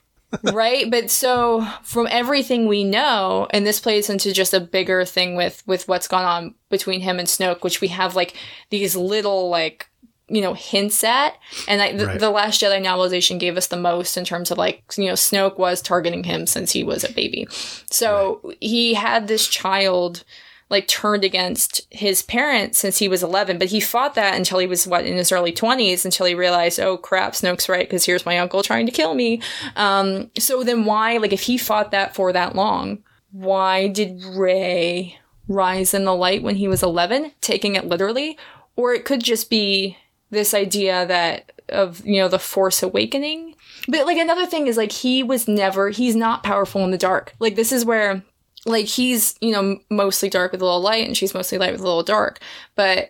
[0.51, 0.89] right?
[0.91, 5.63] But so from everything we know, and this plays into just a bigger thing with
[5.68, 8.36] with what's gone on between him and Snoke, which we have like
[8.70, 9.88] these little like
[10.30, 11.36] you know hints at
[11.70, 12.20] and I, the, Right.
[12.20, 15.57] the last jedi novelization gave us the most in terms of like you know snoke
[15.57, 17.47] was targeting him since he was a baby
[17.89, 20.26] so he had this child
[20.70, 24.68] like turned against his parents since he was 11 but he fought that until he
[24.68, 28.26] was what in his early 20s until he realized oh crap snoke's right because here's
[28.26, 29.41] my uncle trying to kill me.
[29.76, 35.20] Um so then why like if he fought that for that long why did Rey
[35.47, 38.38] rise in the light when he was 11 taking it literally?
[38.76, 39.97] Or it could just be
[40.30, 43.55] this idea that of you know the force awakening?
[43.88, 47.34] But like another thing is like he was never he's not powerful in the dark.
[47.39, 48.24] Like this is where
[48.68, 51.82] like he's you know mostly dark with a little light and she's mostly light with
[51.82, 52.39] a little dark.
[52.76, 53.09] But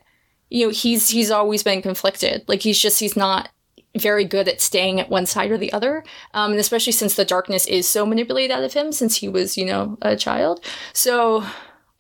[0.50, 2.44] you know he's he's always been conflicted.
[2.48, 3.50] Like he's just he's not
[3.98, 6.04] very good at staying at one side or the other.
[6.34, 9.58] Um, and especially since the darkness is so manipulated out of him since he was
[9.58, 10.64] you know a child.
[10.94, 11.44] So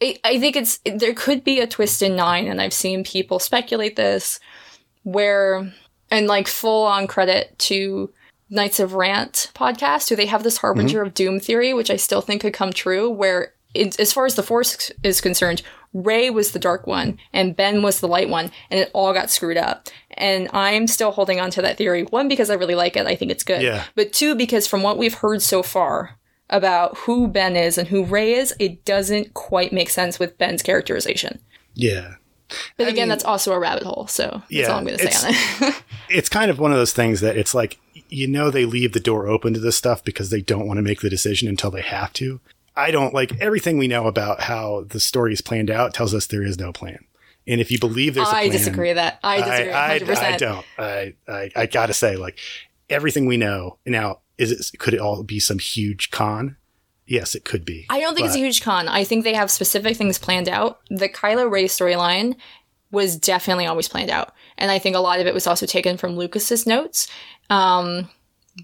[0.01, 3.39] I, I think it's there could be a twist in nine and i've seen people
[3.39, 4.39] speculate this
[5.03, 5.71] where
[6.11, 8.11] and like full on credit to
[8.49, 12.21] Knights of Rant podcast, who they have this Harbinger of Doom theory, which I still
[12.21, 15.61] think could come true, where it, as far as the Force is concerned,
[15.93, 19.29] Rey was the dark one and Ben was the light one, and it all got
[19.29, 19.87] screwed up.
[20.11, 22.03] And I'm still holding on to that theory.
[22.03, 23.61] One, because I really like it, I think it's good.
[23.61, 23.83] Yeah.
[23.95, 26.17] But two, because from what we've heard so far
[26.49, 30.63] about who Ben is and who Rey is, it doesn't quite make sense with Ben's
[30.63, 31.39] characterization.
[31.73, 32.15] Yeah.
[32.77, 34.97] But I again, mean- that's also a rabbit hole, so that's Yeah, all I'm going
[34.97, 35.75] to say on it.
[36.09, 37.77] It's kind of one of those things that it's like,
[38.09, 40.83] you know, they leave the door open to this stuff because they don't want to
[40.83, 42.39] make the decision until they have to.
[42.75, 46.27] I don't like everything we know about how the story is planned out tells us
[46.27, 46.99] there is no plan.
[47.47, 49.19] And if you believe there's a I plan, I disagree with that.
[49.23, 49.73] I disagree.
[49.73, 50.17] I, 100%.
[50.17, 50.65] I, I don't.
[50.77, 52.39] I, I, I gotta say, like
[52.89, 56.57] everything we know now, is it, could it all be some huge con?
[57.07, 57.85] Yes, it could be.
[57.89, 58.87] I don't think it's a huge con.
[58.89, 60.81] I think they have specific things planned out.
[60.89, 62.35] The Kylo Rey storyline
[62.91, 65.97] was definitely always planned out, and I think a lot of it was also taken
[65.97, 67.07] from Lucas's notes.
[67.49, 68.09] Um,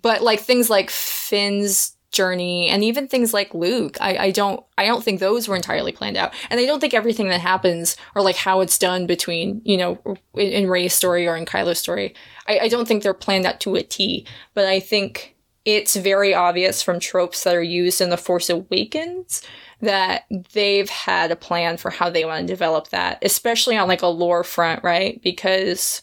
[0.01, 4.85] but like things like Finn's journey and even things like Luke, I, I don't I
[4.85, 8.21] don't think those were entirely planned out, and I don't think everything that happens or
[8.21, 9.99] like how it's done between you know
[10.35, 12.15] in, in Rey's story or in Kylo's story,
[12.47, 14.25] I, I don't think they're planned out to a T.
[14.53, 19.41] But I think it's very obvious from tropes that are used in The Force Awakens
[19.81, 20.23] that
[20.53, 24.07] they've had a plan for how they want to develop that, especially on like a
[24.07, 25.21] lore front, right?
[25.21, 26.01] Because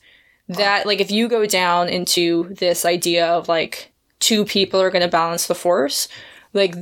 [0.56, 5.02] that, like, if you go down into this idea of like two people are going
[5.02, 6.08] to balance the Force,
[6.52, 6.74] like,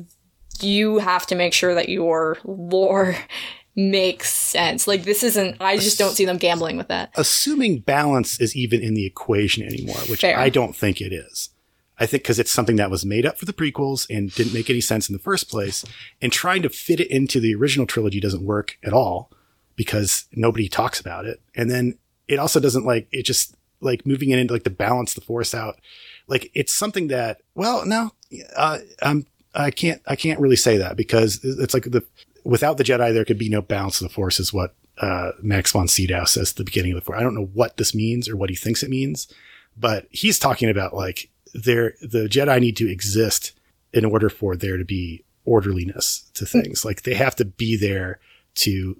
[0.61, 3.17] you have to make sure that your lore
[3.77, 4.89] makes sense.
[4.89, 7.11] Like, this isn't, I just don't see them gambling with that.
[7.17, 10.39] assuming balance is even in the equation anymore, which Fair.
[10.39, 11.51] I don't think it is.
[12.01, 14.71] I think because it's something that was made up for the prequels and didn't make
[14.71, 15.85] any sense in the first place,
[16.23, 19.31] and trying to fit it into the original trilogy doesn't work at all
[19.75, 21.41] because nobody talks about it.
[21.57, 21.99] And then
[22.29, 25.55] it also doesn't like it just like moving it into like to balance the force
[25.55, 25.81] out.
[26.27, 28.13] Like it's something that well, no,
[28.57, 32.05] uh, um, I can't I can't really say that because it's like the
[32.45, 35.73] without the Jedi there could be no balance of the force is what uh, Max
[35.73, 37.19] von Sydow says at the beginning of the force.
[37.19, 39.33] I don't know what this means or what he thinks it means,
[39.77, 43.53] but he's talking about like there the Jedi need to exist
[43.93, 46.85] in order for there to be orderliness to things.
[46.85, 48.21] Like they have to be there
[48.57, 48.97] to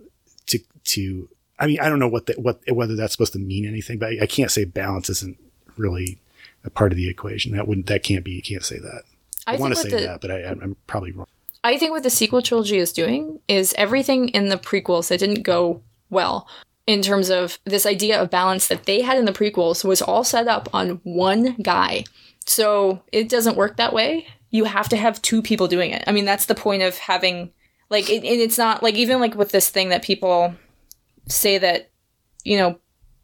[0.47, 1.29] to to.
[1.59, 4.11] I mean, I don't know what that what whether that's supposed to mean anything, but
[4.11, 5.39] I, I can't say balance isn't
[5.77, 6.19] really
[6.65, 7.57] a part of the equation.
[7.57, 8.33] That wouldn't that can't be.
[8.33, 9.03] You can't say that.
[9.47, 11.27] I, think want to say the- that, but I, I'm probably wrong.
[11.65, 15.43] I think what the sequel trilogy is doing is everything in the prequels that didn't
[15.43, 16.49] go well
[16.87, 20.25] in terms of this idea of balance that they had in the prequels was all
[20.25, 22.05] set up on one guy.
[22.47, 24.27] So it doesn't work that way.
[24.51, 26.03] You have to have two people doing it.
[26.07, 27.53] I mean, that's the point of having
[27.91, 30.55] like it, and it's not like even like with this thing that people
[31.29, 31.91] say that
[32.45, 32.79] you know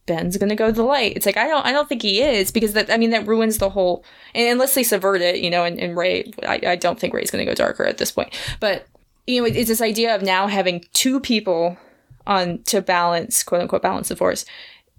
[0.06, 1.14] Ben's gonna go to the light.
[1.16, 3.58] It's like I don't I don't think he is because that I mean that ruins
[3.58, 6.98] the whole and unless they subvert it, you know, and, and Rey I, I don't
[7.00, 8.32] think Rey's gonna go darker at this point.
[8.60, 8.86] But
[9.26, 11.78] you know, it- it's this idea of now having two people
[12.26, 14.44] on to balance quote unquote balance the force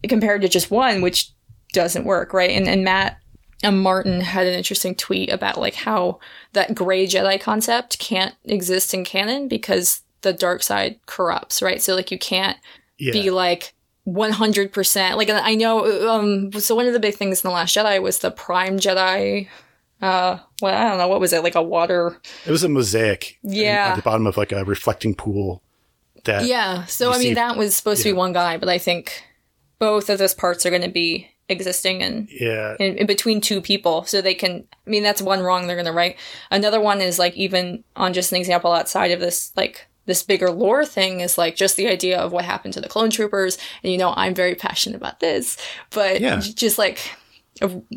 [0.08, 1.32] compared to just one, which
[1.74, 2.52] doesn't work, right?
[2.52, 3.18] And and Matt
[3.64, 6.20] and Martin had an interesting tweet about like how
[6.54, 11.82] that gray Jedi concept can't exist in canon because the dark side corrupts, right?
[11.82, 12.58] So like you can't
[12.98, 13.12] Yeah.
[13.12, 13.74] be like
[14.08, 18.02] 100% like I know um so one of the big things in the last Jedi
[18.02, 19.48] was the prime Jedi
[20.02, 23.40] uh well I don't know what was it like a water It was a mosaic.
[23.44, 23.88] in- Yeah.
[23.90, 25.62] At the bottom of like a reflecting pool.
[26.26, 28.78] That yeah so I mean see- that was supposed to be one guy but I
[28.78, 29.24] think
[29.80, 32.76] both of those parts are going to be existing and yeah.
[32.80, 35.92] in, in between two people so they can i mean that's one wrong they're gonna
[35.94, 36.18] write
[36.50, 40.52] another one is like even on just an example outside of this like this bigger
[40.52, 43.92] lore thing is like just the idea of what happened to the clone troopers and
[43.92, 45.58] you know i'm very passionate about this
[45.92, 46.40] but Yeah.
[46.40, 47.00] just like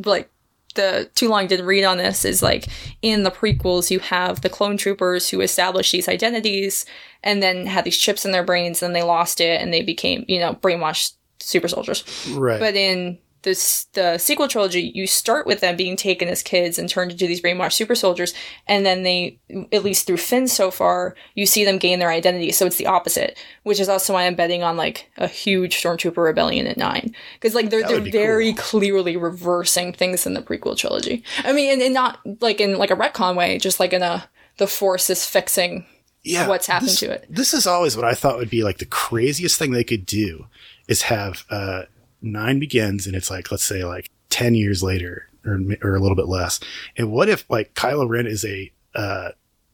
[0.05, 0.31] like
[0.75, 2.67] the too long didn't read on this is like
[3.03, 6.85] in the prequels you have the clone troopers who establish these identities
[7.25, 10.25] and then had these chips in their brains and they lost it and they became
[10.29, 12.61] you know brainwashed super soldiers Right.
[12.61, 16.89] but in this the sequel trilogy, you start with them being taken as kids and
[16.89, 18.35] turned into these brainwashed super soldiers,
[18.67, 19.39] and then they,
[19.73, 22.51] at least through Finn so far, you see them gain their identity.
[22.53, 26.23] So it's the opposite, which is also why I'm betting on like a huge stormtrooper
[26.23, 28.63] rebellion at nine, because like they're they're be very cool.
[28.63, 31.23] clearly reversing things in the prequel trilogy.
[31.45, 34.29] I mean, and, and not like in like a retcon way, just like in a
[34.59, 35.87] the Force is fixing
[36.25, 37.27] yeah, what's happened this, to it.
[37.31, 40.47] This is always what I thought would be like the craziest thing they could do
[40.89, 41.83] is have uh,
[42.21, 46.17] nine begins and it's like let's say like ten years later or or a little
[46.17, 46.61] bit less.
[46.97, 49.31] And what if like Kylo Ren is a uh,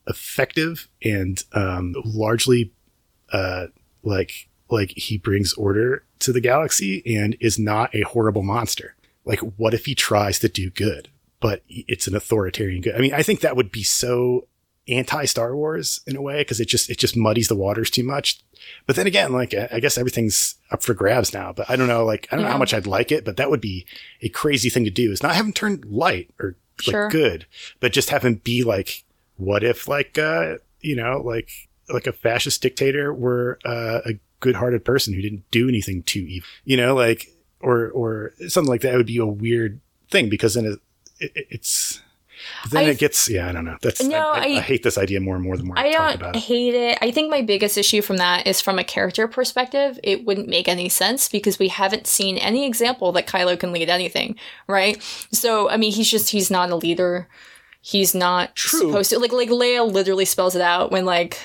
[0.07, 2.73] effective and um, largely
[3.33, 3.67] uh,
[4.03, 8.95] like like he brings order to the galaxy and is not a horrible monster.
[9.25, 11.09] Like what if he tries to do good?
[11.45, 12.95] but it's an authoritarian good.
[12.95, 14.49] I mean, I think that would be so
[14.89, 18.05] anti Star Wars in a way because it just it just muddies the waters too
[18.05, 18.41] much.
[18.87, 21.53] But then again, like I guess everything's up for grabs now.
[21.53, 23.51] But I don't know, like I don't know how much I'd like it, but that
[23.51, 23.87] would be
[24.23, 25.11] a crazy thing to do.
[25.13, 26.57] Is not have him turn light or
[26.87, 27.09] like Sure.
[27.09, 27.47] good,
[27.79, 29.05] but just have him be like,
[29.37, 31.51] what if like uh you know like
[31.89, 36.49] like a fascist dictator were uh, a good-hearted person who didn't do anything too evil,
[36.65, 37.29] you know, like
[37.61, 39.81] or or something like that would be a weird
[40.11, 40.79] thing because then it,
[41.21, 42.01] it, it's.
[42.65, 44.61] But then I- it gets yeah I don't know that's No, I, I, I- I
[44.61, 46.43] hate this idea more and more the more I, I talk about it.
[46.43, 46.99] hate it.
[47.03, 49.99] I think my biggest issue from that is from a character perspective.
[50.03, 53.89] It wouldn't make any sense because we haven't seen any example that Kylo can lead
[53.89, 54.37] anything,
[54.67, 55.03] right?
[55.33, 57.29] So, I mean, he's just he's not a leader.
[57.81, 58.81] He's not True.
[58.81, 59.19] supposed to.
[59.19, 61.39] Like, like Leia literally spells it out when like,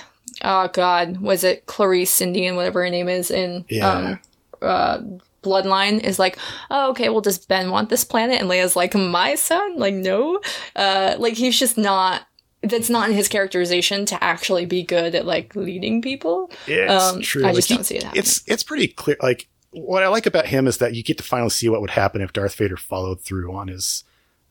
[0.43, 3.91] oh God, was it Clarice Indian, whatever her name is in Yeah.
[3.91, 4.19] um,
[4.61, 4.99] uh,
[5.41, 6.37] Bloodline is like,
[6.69, 8.39] oh, okay, well, does Ben want this planet?
[8.41, 9.77] And Leia's like, my son?
[9.77, 10.39] Like, no.
[10.75, 12.23] Uh, like, he's just not,
[12.61, 16.51] that's not in his characterization to actually be good at, like, leading people.
[16.67, 17.45] It's Um, true.
[17.45, 18.19] I just Like, don't see it happening.
[18.19, 19.17] It's it's pretty clear.
[19.21, 21.91] Like what I like about him is that you get to finally see what would
[21.91, 24.03] happen if Darth Vader followed through on his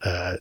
[0.03, 0.37] uh,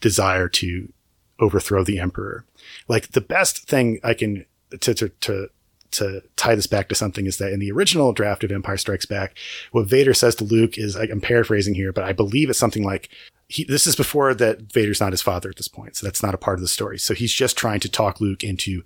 [0.00, 0.92] desire to
[1.40, 2.44] overthrow the Emperor.
[2.88, 4.46] Like the best thing I can
[4.80, 5.48] to to to
[5.92, 9.06] to tie this back to something is that in the original draft of Empire Strikes
[9.06, 9.36] Back,
[9.72, 13.08] what Vader says to Luke is I'm paraphrasing here, but I believe it's something like
[13.48, 16.34] he, this is before that Vader's not his father at this point, so that's not
[16.34, 16.98] a part of the story.
[16.98, 18.84] So he's just trying to talk Luke into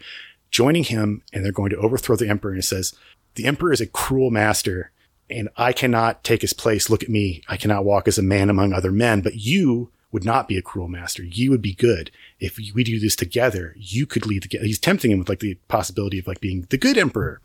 [0.51, 2.53] joining him, and they're going to overthrow the Emperor.
[2.53, 2.95] And it says,
[3.35, 4.91] "The Emperor is a cruel master,
[5.29, 6.89] and I cannot take his place.
[6.89, 9.21] Look at me; I cannot walk as a man among other men.
[9.21, 11.25] But you would not be a cruel master.
[11.25, 13.75] You would be good if we do this together.
[13.77, 14.59] You could lead the.
[14.61, 17.41] He's tempting him with like the possibility of like being the good Emperor,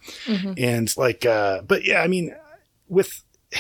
[0.56, 2.36] and like, uh, but yeah, I mean,
[2.88, 3.24] with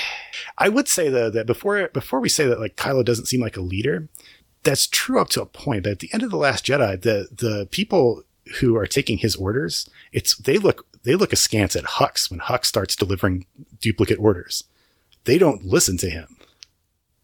[0.60, 3.58] I would say though that before before we say that like Kylo doesn't seem like
[3.58, 4.08] a leader,
[4.62, 5.84] that's true up to a point.
[5.84, 8.22] But at the end of the Last Jedi, the the people
[8.60, 12.66] who are taking his orders, it's they look they look askance at Hux when Hux
[12.66, 13.48] starts delivering
[13.82, 14.66] duplicate orders.
[15.24, 16.38] They don't listen to him.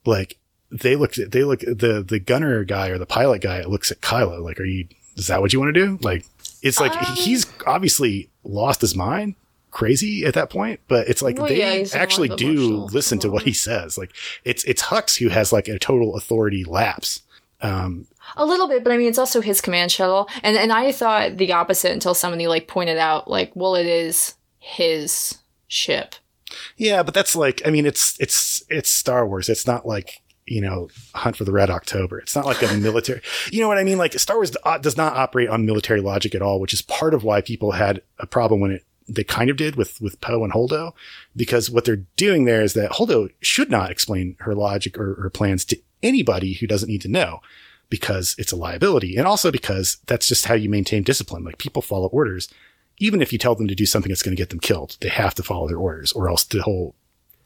[0.03, 0.39] Like
[0.71, 4.41] they look they look the the gunner guy or the pilot guy looks at Kylo
[4.41, 5.97] like, are you is that what you want to do?
[6.01, 6.25] Like
[6.61, 9.35] it's like Um, he's obviously lost his mind
[9.71, 12.87] crazy at that point, but it's like Well, they yeah, he's a lot actually do
[12.91, 13.97] listen to what he says.
[13.97, 14.11] Like
[14.43, 17.21] it's it's Hux who has like a total authority lapse.
[17.61, 20.27] Um, A little bit, but I mean, it's also his command shuttle.
[20.43, 24.35] And, and I thought the opposite until somebody, like, pointed out, like, well, it is
[24.59, 25.37] his
[25.67, 26.15] ship.
[26.77, 29.49] yeah, but that's like I mean it's it's it's Star Wars.
[29.49, 32.19] It's not like you know Hunt for the Red October.
[32.19, 33.21] It's not like a military.
[33.51, 33.97] You know what I mean?
[33.97, 37.13] Like Star Wars uh, does not operate on military logic at all, which is part
[37.13, 40.43] of why people had a problem when it they kind of did with with Poe
[40.43, 40.93] and Holdo,
[41.35, 45.29] because what they're doing there is that Holdo should not explain her logic or her
[45.29, 47.41] plans to anybody who doesn't need to know,
[47.89, 51.43] because it's a liability, and also because that's just how you maintain discipline.
[51.43, 52.49] Like people follow orders,
[52.97, 55.09] even if you tell them to do something that's going to get them killed, they
[55.09, 56.95] have to follow their orders, or else the whole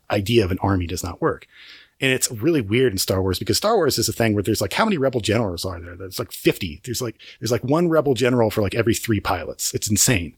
[0.10, 1.46] idea of an army does not work.
[2.02, 4.62] And it's really weird in Star Wars because Star Wars is a thing where there's
[4.62, 5.96] like, how many rebel generals are there?
[5.98, 6.82] There's like 50.
[6.86, 9.74] There's like, there's like one rebel general for like every three pilots.
[9.74, 10.36] It's insane,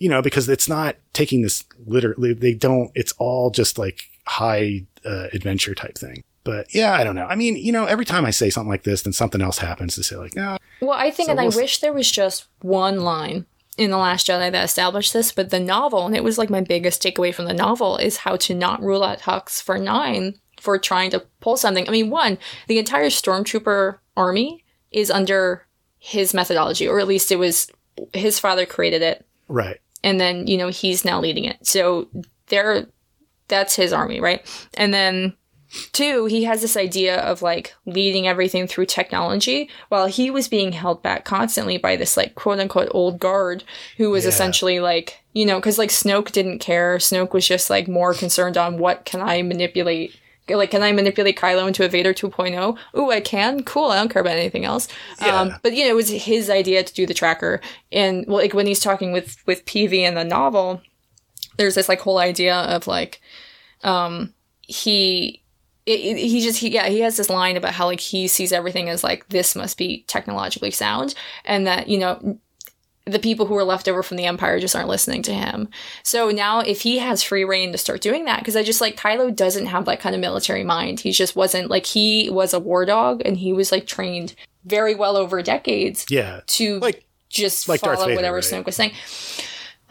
[0.00, 2.34] you know, because it's not taking this literally.
[2.34, 6.24] They don't, it's all just like high uh, adventure type thing.
[6.42, 7.26] But yeah, I don't know.
[7.26, 9.94] I mean, you know, every time I say something like this, then something else happens
[9.94, 12.10] to say like, no, Well, I think, So and I we'll s- wish there was
[12.10, 13.46] just one line
[13.78, 16.60] in The Last Jedi that established this, but the novel, and it was like my
[16.60, 20.78] biggest takeaway from the novel, is how to not rule out Hux for nine for
[20.78, 21.86] trying to pull something.
[21.86, 25.66] I mean, one, the entire Stormtrooper army is under
[25.98, 27.70] his methodology, or at least it was
[28.12, 29.78] his father created it, right.
[30.02, 31.58] and then, you know, he's now leading it.
[31.66, 32.08] So
[32.48, 32.86] they're,
[33.48, 34.40] that's his army, right?
[34.74, 35.34] And then
[35.90, 40.70] Two, he has this idea of like leading everything through technology while he was being
[40.70, 43.64] held back constantly by this like quote unquote old guard
[43.96, 44.28] who was Yeah.
[44.28, 46.98] essentially like, you know, because like Snoke didn't care.
[46.98, 50.14] Snoke was just like more concerned on what can I manipulate.
[50.48, 52.76] Like, can I manipulate Kylo into a Vader 2.0?
[52.98, 53.62] Ooh, I can.
[53.64, 53.86] Cool.
[53.86, 54.88] I don't care about anything else.
[55.20, 55.40] Yeah.
[55.40, 57.60] Um, but you know, it was his idea to do the tracker.
[57.90, 60.82] And well, like when he's talking with with Peavey in the novel,
[61.56, 63.20] there's this like whole idea of like,
[63.82, 65.42] um, he
[65.86, 68.52] it, it- he just he yeah he has this line about how like he sees
[68.52, 71.14] everything as like this must be technologically sound
[71.44, 72.38] and that you know
[73.06, 75.68] the people who are left over from the empire just aren't listening to him
[76.02, 78.96] so now if he has free reign to start doing that because i just like
[78.96, 82.58] kylo doesn't have that kind of military mind he just wasn't like he was a
[82.60, 84.34] war dog and he was like trained
[84.64, 86.40] very well over decades Yeah.
[86.46, 88.44] to Like just like follow Vader, whatever right?
[88.44, 88.92] Snoke was saying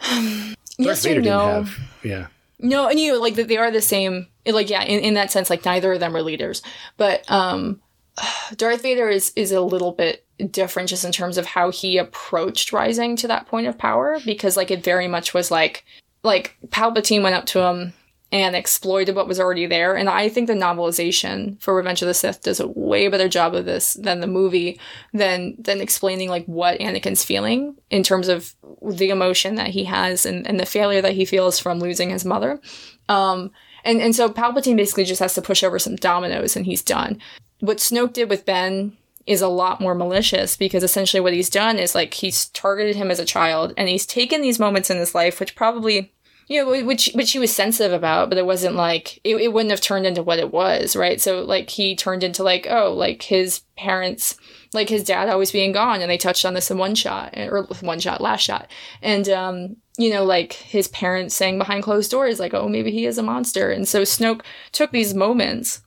[0.00, 1.78] Darth yes Vader or no have.
[2.02, 2.26] Yeah.
[2.58, 4.26] no, and you know, like they are the same.
[4.46, 6.62] Like yeah, in, in that sense, like neither of them are leaders.
[6.96, 7.80] But um,
[8.56, 12.72] Darth Vader is is a little bit different just in terms of how he approached
[12.72, 15.84] rising to that point of power because like it very much was like
[16.22, 17.92] like Palpatine went up to him
[18.32, 22.14] and exploited what was already there and I think the novelization for Revenge of the
[22.14, 24.80] Sith does a way better job of this than the movie
[25.12, 30.26] than than explaining like what Anakin's feeling in terms of the emotion that he has
[30.26, 32.60] and, and the failure that he feels from losing his mother.
[33.08, 33.52] Um
[33.84, 37.20] and, and so Palpatine basically just has to push over some dominoes and he's done.
[37.60, 41.78] What Snoke did with Ben is a lot more malicious because essentially what he's done
[41.78, 45.14] is like he's targeted him as a child and he's taken these moments in his
[45.14, 46.12] life which probably
[46.46, 49.70] you know which which he was sensitive about but it wasn't like it, it wouldn't
[49.70, 51.20] have turned into what it was right?
[51.20, 54.36] So like he turned into like oh like his parents
[54.74, 57.62] like his dad always being gone and they touched on this in one shot or
[57.68, 58.70] with one shot last shot.
[59.00, 63.06] And um you know like his parents saying behind closed doors like oh maybe he
[63.06, 63.70] is a monster.
[63.70, 65.80] And so snoke took these moments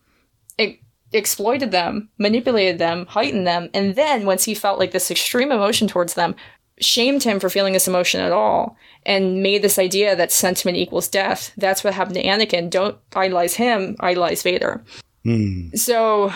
[1.14, 5.88] exploited them, manipulated them, heightened them, and then once he felt like this extreme emotion
[5.88, 6.36] towards them,
[6.80, 11.08] shamed him for feeling this emotion at all, and made this idea that sentiment equals
[11.08, 11.52] death.
[11.58, 12.70] That's what happened to Anakin.
[12.70, 14.84] Don't idolize him, idolize Vader.
[15.24, 15.70] Hmm.
[15.76, 16.32] So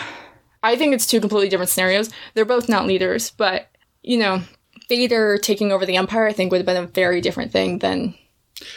[0.62, 2.10] I think it's two completely different scenarios.
[2.34, 3.68] They're both not leaders, but
[4.02, 4.42] you know,
[4.88, 8.14] Vader taking over the Empire, I think would have been a very different thing than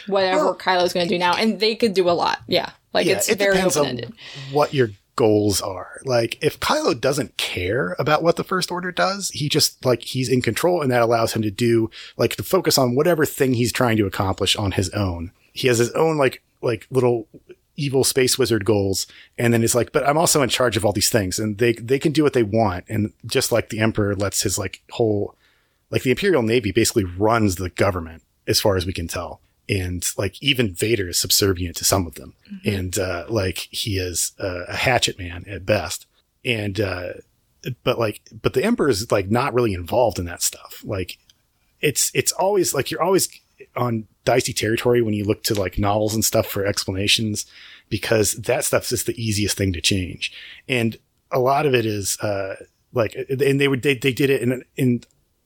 [0.06, 2.38] whatever Well- Kylo's going to do now, and they could do a lot.
[2.46, 4.06] Yeah, like it's it very open ended.
[4.06, 4.14] on
[4.52, 6.00] what your goals are.
[6.04, 10.28] Like if Kylo doesn't care about what the First Order does, he just like he's
[10.28, 13.72] in control, and that allows him to do like to focus on whatever thing he's
[13.72, 15.32] trying to accomplish on his own.
[15.52, 17.26] He has his own like like little
[17.76, 19.06] evil space wizard goals,
[19.38, 21.72] and then it's like, but I'm also in charge of all these things, and they
[21.72, 25.34] they can do what they want, and just like the Emperor lets his like whole
[25.90, 29.40] like the Imperial Navy basically runs the government as far as we can tell.
[29.68, 32.34] And like even Vader is subservient to some of them.
[32.64, 36.06] And, uh, like he is uh, a hatchet man at best.
[36.44, 37.14] And, uh,
[37.82, 40.82] but like, but the Emperor is like not really involved in that stuff.
[40.84, 41.18] Like
[41.80, 43.28] it's, it's always like you're always
[43.74, 47.46] on dicey territory when you look to like novels and stuff for explanations
[47.88, 50.32] because that stuff's just the easiest thing to change.
[50.68, 50.96] And
[51.30, 52.56] a lot of it is, uh,
[52.92, 55.02] like, and they would, they, they did it in, in,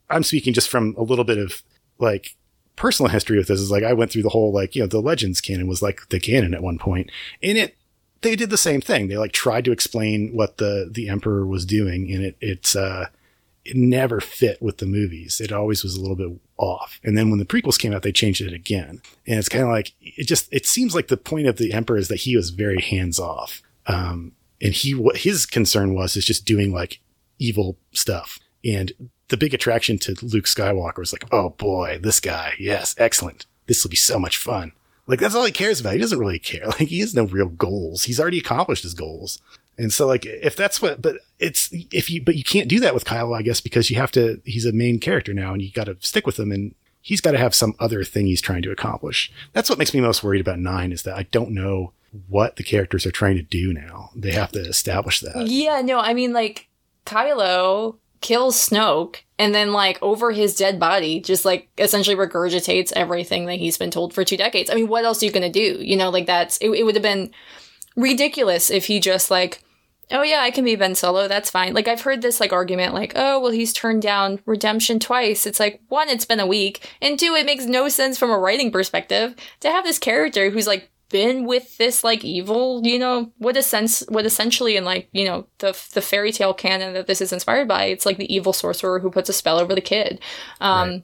[0.08, 1.62] I'm speaking just from a little bit of
[1.98, 2.34] like
[2.80, 5.02] personal history with this is like I went through the whole like you know the
[5.02, 7.10] legends canon was like the canon at one point
[7.42, 7.76] and it
[8.22, 9.08] they did the same thing.
[9.08, 13.08] They like tried to explain what the the emperor was doing and it it's uh
[13.66, 15.42] it never fit with the movies.
[15.42, 16.98] It always was a little bit off.
[17.04, 19.02] And then when the prequels came out they changed it again.
[19.26, 21.98] And it's kind of like it just it seems like the point of the emperor
[21.98, 26.24] is that he was very hands off um and he what his concern was is
[26.24, 27.00] just doing like
[27.38, 28.38] evil stuff.
[28.64, 33.46] And the big attraction to Luke Skywalker was like, oh boy, this guy, yes, excellent.
[33.66, 34.72] This will be so much fun.
[35.06, 35.94] Like that's all he cares about.
[35.94, 36.66] He doesn't really care.
[36.66, 38.04] Like he has no real goals.
[38.04, 39.40] He's already accomplished his goals.
[39.78, 42.94] And so like if that's what, but it's if you, but you can't do that
[42.94, 44.40] with Kylo, I guess, because you have to.
[44.44, 47.32] He's a main character now, and you got to stick with him, and he's got
[47.32, 49.32] to have some other thing he's trying to accomplish.
[49.52, 51.92] That's what makes me most worried about nine is that I don't know
[52.28, 54.10] what the characters are trying to do now.
[54.14, 55.46] They have to establish that.
[55.46, 56.68] Yeah, no, I mean like
[57.06, 63.46] Kylo kills Snoke and then like over his dead body just like essentially regurgitates everything
[63.46, 64.70] that he's been told for two decades.
[64.70, 65.78] I mean, what else are you gonna do?
[65.80, 67.30] You know, like that's it, it would have been
[67.96, 69.62] ridiculous if he just like
[70.12, 71.28] Oh yeah, I can be Ben Solo.
[71.28, 71.72] That's fine.
[71.72, 75.46] Like I've heard this like argument, like, oh well, he's turned down redemption twice.
[75.46, 78.38] It's like one, it's been a week, and two, it makes no sense from a
[78.38, 83.30] writing perspective to have this character who's like been with this like evil, you know,
[83.38, 87.06] what a sense, what essentially in like you know the the fairy tale canon that
[87.06, 87.84] this is inspired by.
[87.84, 90.20] It's like the evil sorcerer who puts a spell over the kid.
[90.61, 91.02] Um,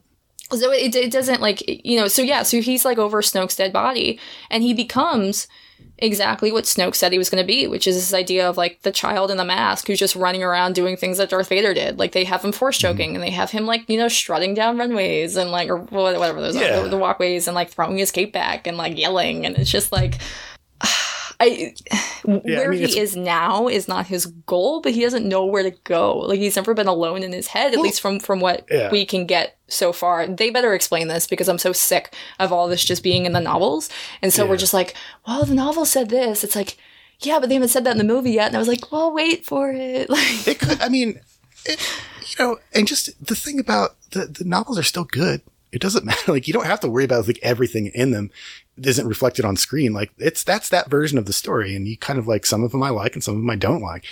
[0.52, 2.08] So it, it doesn't like you know.
[2.08, 4.20] So yeah, so he's like over Snoke's dead body,
[4.50, 5.48] and he becomes
[5.98, 8.82] exactly what Snoke said he was going to be, which is this idea of like
[8.82, 11.98] the child in the mask who's just running around doing things that Darth Vader did.
[11.98, 12.92] Like they have him force mm-hmm.
[12.92, 16.40] choking and they have him like, you know, strutting down runways and like, or whatever
[16.40, 16.80] those Yeah.
[16.80, 19.46] are, the, the walkways and like throwing his cape back and like yelling.
[19.46, 20.18] And it's just like,
[21.38, 21.74] I,
[22.24, 25.70] where mean, he is now is not his goal, but he doesn't know where to
[25.84, 26.18] go.
[26.18, 28.90] Like he's never been alone in his head, at least from, from what Yeah.
[28.90, 30.26] we can get so far.
[30.26, 33.40] They better explain this because I'm so sick of all this just being in the
[33.40, 33.88] novels.
[34.22, 34.94] And so we're just like,
[35.26, 36.42] well, the novel said this.
[36.44, 36.76] It's like,
[37.20, 38.46] yeah, but they haven't said that in the movie yet.
[38.48, 40.08] And I was like, well, wait for it.
[40.16, 41.20] Like, It could, I mean,
[41.64, 41.80] it,
[42.28, 45.42] you know, and just the thing about the, the novels are still good.
[45.72, 46.32] It doesn't matter.
[46.32, 48.30] Like, you don't have to worry about like everything in them
[48.76, 49.92] isn't reflected on screen.
[49.92, 51.74] Like, it's, that's that version of the story.
[51.74, 53.56] And you kind of like some of them I like and some of them I
[53.56, 54.04] don't like.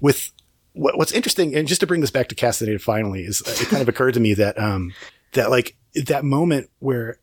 [0.00, 0.32] With
[0.72, 3.68] what, what's interesting, and just to bring this back to Castanedated finally, is uh, it
[3.68, 4.94] kind of occurred to me that, um,
[5.32, 5.76] that like
[6.06, 7.18] that moment where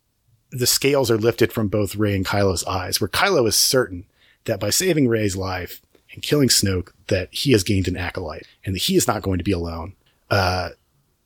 [0.52, 4.06] the scales are lifted from both Rey and Kylo's eyes, where Kylo is certain
[4.46, 5.82] that by saving Rey's life,
[6.14, 9.38] and killing Snoke that he has gained an acolyte and that he is not going
[9.38, 9.94] to be alone.
[10.30, 10.70] Uh,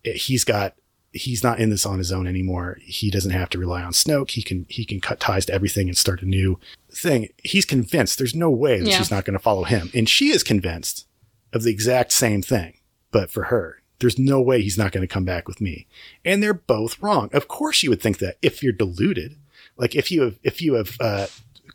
[0.04, 0.76] he's got
[1.14, 2.80] he's not in this on his own anymore.
[2.82, 4.32] He doesn't have to rely on Snoke.
[4.32, 6.60] He can he can cut ties to everything and start a new
[6.92, 7.30] thing.
[7.44, 8.98] He's convinced there's no way that Yeah.
[8.98, 11.08] she's not going to follow him, and she is convinced
[11.54, 12.80] of the exact same thing.
[13.12, 15.86] But for her, there's no way he's not going to come back with me.
[16.26, 17.30] And they're both wrong.
[17.32, 19.36] Of course, you would think that if you're deluded,
[19.78, 21.28] like if you have if you have uh,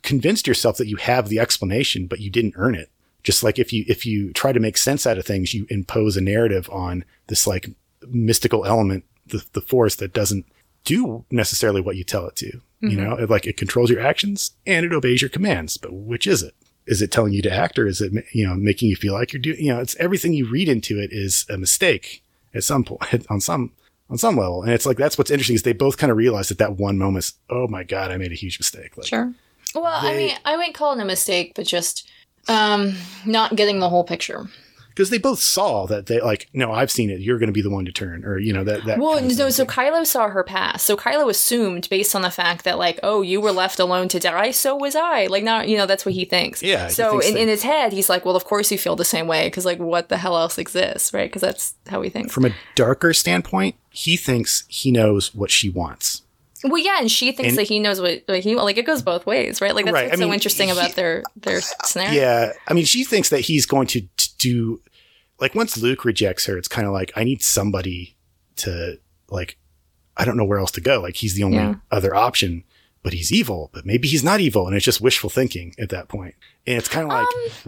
[0.03, 2.91] convinced yourself that you have the explanation, but you didn't earn it.
[3.23, 6.17] Just like if you if you try to make sense out of things, you impose
[6.17, 7.71] a narrative on this like
[8.09, 10.47] mystical element, the the force that doesn't
[10.85, 12.61] do necessarily what you tell it to.
[12.81, 15.77] You know, it, like it controls your actions and it obeys your commands.
[15.77, 16.55] But which is it?
[16.87, 19.33] Is it telling you to act, or is it you know making you feel like
[19.33, 19.59] you're doing?
[19.59, 22.23] You know, it's everything you read into it is a mistake
[22.55, 23.73] at some point on some
[24.09, 24.63] on some level.
[24.63, 26.99] And it's like that's what's interesting is they both kind of realize at that one
[26.99, 28.97] moment, oh my god, I made a huge mistake.
[28.97, 29.33] Like, Sure.
[29.75, 32.09] Well, I mean, I wouldn't call it a mistake, but just
[32.49, 32.95] um,
[33.27, 34.49] not getting the whole picture.
[34.99, 37.21] Because they both saw that they like, no, I've seen it.
[37.21, 38.99] You're going to be the one to turn, or you know that that.
[38.99, 40.83] Well, kind of no, so Kylo saw her pass.
[40.83, 44.19] So Kylo assumed, based on the fact that, like, oh, you were left alone to
[44.19, 45.27] die, so was I.
[45.27, 46.65] Like, not, you know, that's what he thinks.
[46.65, 49.05] Yeah, So in, that- in his head, he's like, well, of course you feel the
[49.05, 51.31] same way, because, like, what the hell else exists, right?
[51.31, 52.35] Because that's how he thinks.
[52.35, 56.23] from a darker standpoint, he thinks he knows what she wants.
[56.65, 58.77] Well, yeah, and she thinks And- that he knows what he like.
[58.77, 59.73] It goes both ways, right?
[59.77, 62.21] Like that's Right, what's I mean, so interesting he- about their their scenario.
[62.21, 64.81] Yeah, I mean, she thinks that he's going to, to do
[65.41, 68.17] like once Luke rejects her, it's kind of like I need somebody
[68.57, 68.99] to
[69.31, 69.59] like.
[70.17, 71.01] I don't know where else to go.
[71.01, 71.77] Like he's the only Yeah.
[71.93, 72.65] other option,
[73.05, 73.71] but he's evil.
[73.73, 76.35] But maybe he's not evil, and it's just wishful thinking at that point.
[76.67, 77.27] And it's kind of like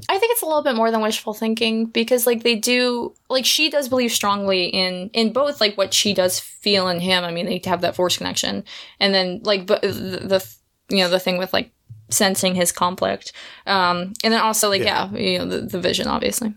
[0.08, 3.44] I think it's a little bit more than wishful thinking because like they do like
[3.46, 7.22] she does believe strongly in in both like what she does feel in him.
[7.22, 8.64] I mean they have that force connection,
[8.98, 10.54] and then like but the, the
[10.88, 11.70] you know the thing with like
[12.08, 13.32] sensing his conflict,
[13.68, 16.52] um, and then also like yeah, you know the, the vision obviously.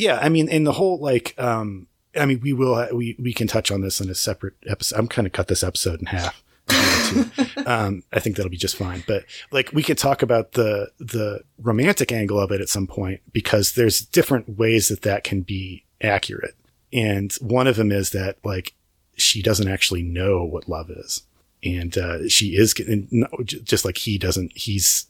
[0.00, 1.86] Yeah, I mean, and the whole like, um,
[2.16, 4.98] I mean, we will we we can touch on this in a separate episode.
[4.98, 6.42] I'm kind of cut this episode in half.
[7.66, 9.04] um, I think that'll be just fine.
[9.06, 13.20] But like, we could talk about the the romantic angle of it at some point
[13.34, 16.56] because there's different ways that that can be accurate,
[16.94, 18.72] and one of them is that like
[19.18, 21.24] she doesn't actually know what love is,
[21.62, 24.56] and uh, she is getting just like he doesn't.
[24.56, 25.08] He's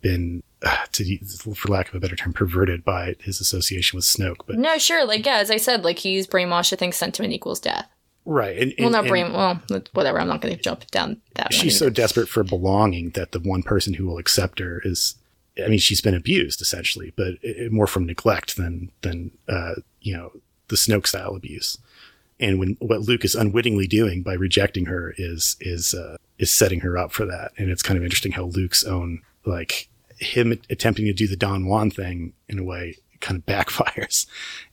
[0.00, 0.42] been,
[0.92, 1.18] to,
[1.54, 4.40] for lack of a better term, perverted by his association with Snoke.
[4.46, 7.60] But No, sure, like yeah, as I said, like he's brainwashed to think sentiment equals
[7.60, 7.88] death.
[8.24, 9.32] right, and, Well, and- not and brain.
[9.32, 9.60] Well,
[9.92, 10.20] whatever.
[10.20, 11.52] I'm not going to jump down that.
[11.52, 15.16] She's so desperate for belonging that the one person who will accept her is.
[15.62, 20.16] I mean, she's been abused essentially, but it- more from neglect than than uh, you
[20.16, 20.32] know
[20.68, 21.76] the Snoke style abuse.
[22.40, 26.80] And when what Luke is unwittingly doing by rejecting her is is uh, is setting
[26.80, 27.52] her up for that.
[27.58, 29.88] And it's kind of interesting how Luke's own like
[30.22, 34.26] him attempting to do the Don Juan thing in a way kind of backfires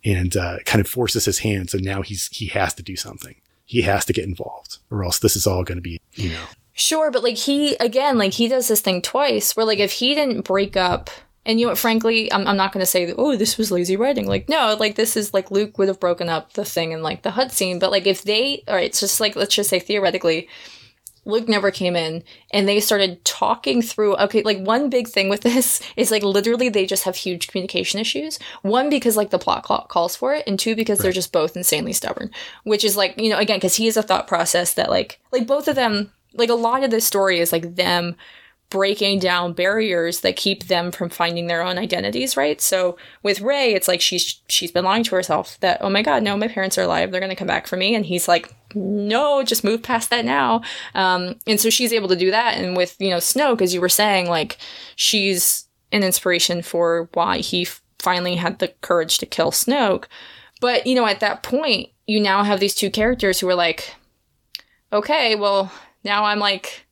[0.04, 1.70] and uh, kind of forces his hand.
[1.70, 3.36] So now he's he has to do something.
[3.66, 6.46] He has to get involved, or else this is all going to be you know
[6.80, 10.16] Sure, but like he again, like he does this thing twice where like if he
[10.16, 11.10] didn't break up
[11.46, 14.28] and you know frankly, I'm, I'm not gonna say that, oh, this was lazy writing.
[14.28, 17.24] Like, no, like this is like Luke would have broken up the thing in like
[17.24, 19.80] the hut scene, but like if they all right, it's just like let's just say
[19.80, 20.48] theoretically,
[21.30, 25.42] Luke never came in and they started talking through okay, like one big thing with
[25.42, 28.40] this is like literally they just have huge communication issues.
[28.62, 31.94] One because like the plot calls for it and two because they're just both insanely
[31.94, 32.32] stubborn,
[32.64, 35.48] which is like, you know, again cuz he has a thought process that like like
[35.48, 38.16] both of them like a lot of this story is like them
[38.70, 42.62] breaking down barriers that keep them from finding their own identities, right?
[42.62, 46.24] So with Rey, it's like she's she's been lying to herself that oh my god,
[46.24, 49.44] no, my parents are alive, they're gonna come back for me, and he's like, no,
[49.44, 50.62] just move past that now.
[50.94, 53.82] Um, and so she's able to do that, and with you know Snoke, as you
[53.82, 54.58] were saying, like
[54.96, 60.06] she's an inspiration for why he f- finally had the courage to kill Snoke.
[60.62, 63.96] But you know, at that point, you now have these two characters who are like,
[64.94, 65.72] okay, well,
[66.04, 66.86] now I'm like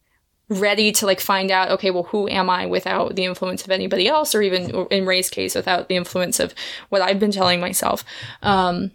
[0.49, 4.07] ready to like find out okay well who am i without the influence of anybody
[4.07, 6.53] else or even in Rey's case without the influence of
[6.89, 8.03] what i've been telling myself.
[8.41, 8.91] Um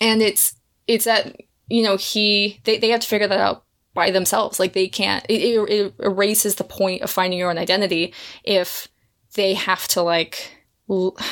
[0.00, 0.54] and it's
[0.86, 1.36] it's that
[1.68, 3.64] you know he they, they have to figure that out
[3.94, 4.58] by themselves.
[4.58, 8.12] Like they can't it, it, erases the point of finding your own identity
[8.44, 8.88] if
[9.34, 10.52] they have to like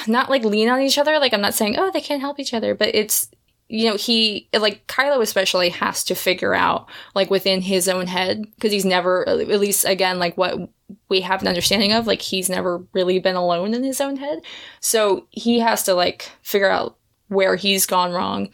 [0.07, 1.19] not like lean on each other.
[1.19, 3.31] Like i'm not saying oh they can't help each other but it's
[3.69, 8.47] you know he like kylo especially has to figure out like within his own head
[8.55, 10.71] because he's never at least again like what
[11.09, 14.41] we have an understanding of like he's never really been alone in his own head.
[14.81, 16.97] So he has to like figure out
[17.29, 18.51] where he's gone wrong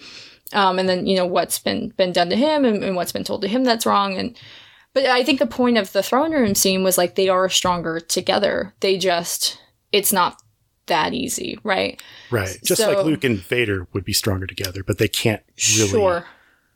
[0.52, 3.24] um, and then you know what's been been done to him and, and what's been
[3.24, 4.38] told to him that's wrong and
[4.94, 8.00] but i think the point of the throne room scene was like they are stronger
[8.00, 8.74] together.
[8.80, 9.60] They just
[9.92, 10.41] it's not
[10.86, 12.02] that easy, right?
[12.30, 12.58] Right.
[12.64, 15.42] Just So- like Luke and Vader would be stronger together, but they can't
[15.76, 16.26] really Sure.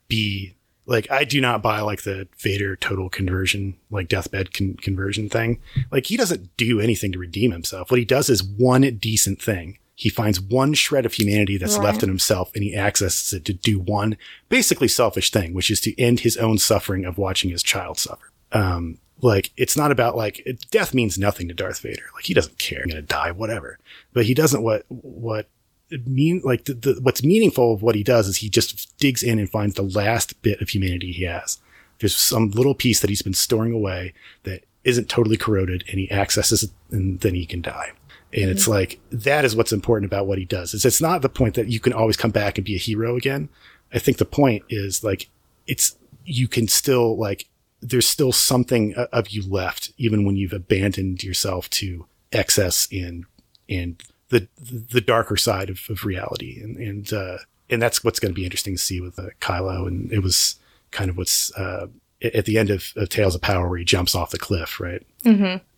[0.07, 0.53] be
[0.85, 5.59] like I do not buy like the Vader total conversion, like deathbed con- conversion thing.
[5.91, 7.91] Like he doesn't do anything to redeem himself.
[7.91, 9.79] What he does is one decent thing.
[9.95, 11.85] He finds one shred of humanity that's Right.
[11.85, 14.15] left in himself and he accesses it to do one
[14.47, 18.31] basically selfish thing, which is to end his own suffering of watching his child suffer.
[18.53, 22.03] Um, like it's not about like it, death means nothing to Darth Vader.
[22.13, 22.81] Like he doesn't care.
[22.81, 23.79] I'm gonna die, whatever.
[24.13, 25.49] But he doesn't what what
[25.89, 29.23] it mean like the, the what's meaningful of what he does is he just digs
[29.23, 31.59] in and finds the last bit of humanity he has.
[31.99, 34.13] There's some little piece that he's been storing away
[34.43, 37.91] that isn't totally corroded, and he accesses it, and then he can die.
[38.33, 38.71] And it's mm-hmm.
[38.71, 40.73] like that is what's important about what he does.
[40.73, 43.15] Is it's not the point that you can always come back and be a hero
[43.15, 43.49] again.
[43.93, 45.29] I think the point is like
[45.65, 45.95] it's
[46.25, 47.47] you can still like
[47.81, 53.25] there's still something of you left even when you've abandoned yourself to excess and
[53.69, 57.37] and the the darker side of, of reality and and uh
[57.69, 60.55] and that's what's going to be interesting to see with uh, Kylo and it was
[60.91, 61.87] kind of what's uh
[62.21, 65.05] at the end of, of Tales of Power where he jumps off the cliff right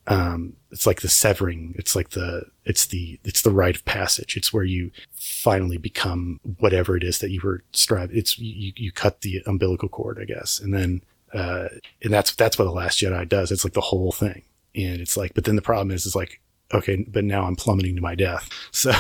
[0.10, 1.76] um, it's like the severing.
[1.78, 4.36] It's like the, it's the, it's the rite of passage.
[4.36, 8.18] It's where you finally become whatever it is that you were striving.
[8.18, 10.60] It's, you, you cut the umbilical cord, I guess.
[10.60, 11.68] And then, uh,
[12.02, 13.52] and that's, that's what the last Jedi does.
[13.52, 14.44] It's like the whole thing.
[14.76, 16.40] And it's like, but then the problem is, is like,
[16.74, 18.50] okay, but now I'm plummeting to my death.
[18.72, 18.92] So,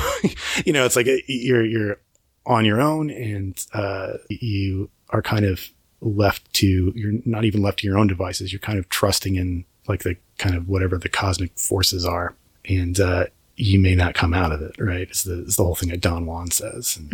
[0.65, 1.97] you know, it's like you're, you're
[2.45, 5.69] on your own and, uh, you are kind of
[6.01, 8.51] left to, you're not even left to your own devices.
[8.51, 12.35] You're kind of trusting in like the kind of whatever the cosmic forces are.
[12.67, 13.25] And, uh,
[13.55, 15.01] you may not come out of it, right?
[15.01, 16.97] It's the, it's the whole thing that Don Juan says.
[16.97, 17.11] And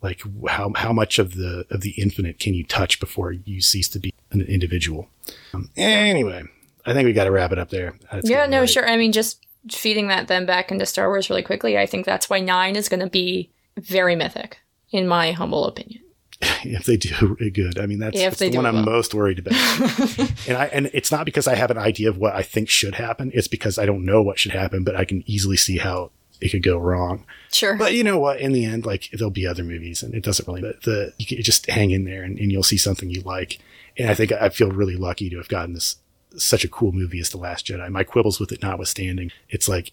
[0.00, 3.88] Like how, how much of the, of the infinite can you touch before you cease
[3.90, 5.08] to be an individual?
[5.52, 6.44] Um, anyway,
[6.86, 7.94] I think we got to wrap it up there.
[8.12, 8.70] That's yeah, no, late.
[8.70, 8.88] sure.
[8.88, 12.30] I mean, just feeding that then back into Star Wars really quickly, I think that's
[12.30, 14.58] why nine is going to be very mythic,
[14.90, 16.02] in my humble opinion.
[16.64, 17.78] if they do good.
[17.78, 18.84] I mean, that's, that's the one I'm well.
[18.84, 19.54] most worried about.
[20.48, 22.94] and I, and it's not because I have an idea of what I think should
[22.94, 23.32] happen.
[23.34, 26.50] It's because I don't know what should happen, but I can easily see how it
[26.50, 27.24] could go wrong.
[27.52, 27.76] Sure.
[27.76, 28.40] But you know what?
[28.40, 31.26] In the end, like there'll be other movies and it doesn't really, but the, you
[31.26, 33.58] can just hang in there and, and you'll see something you like.
[33.96, 35.96] And I think I feel really lucky to have gotten this,
[36.36, 37.88] such a cool movie as The Last Jedi.
[37.90, 39.92] My quibbles with it notwithstanding, it's like,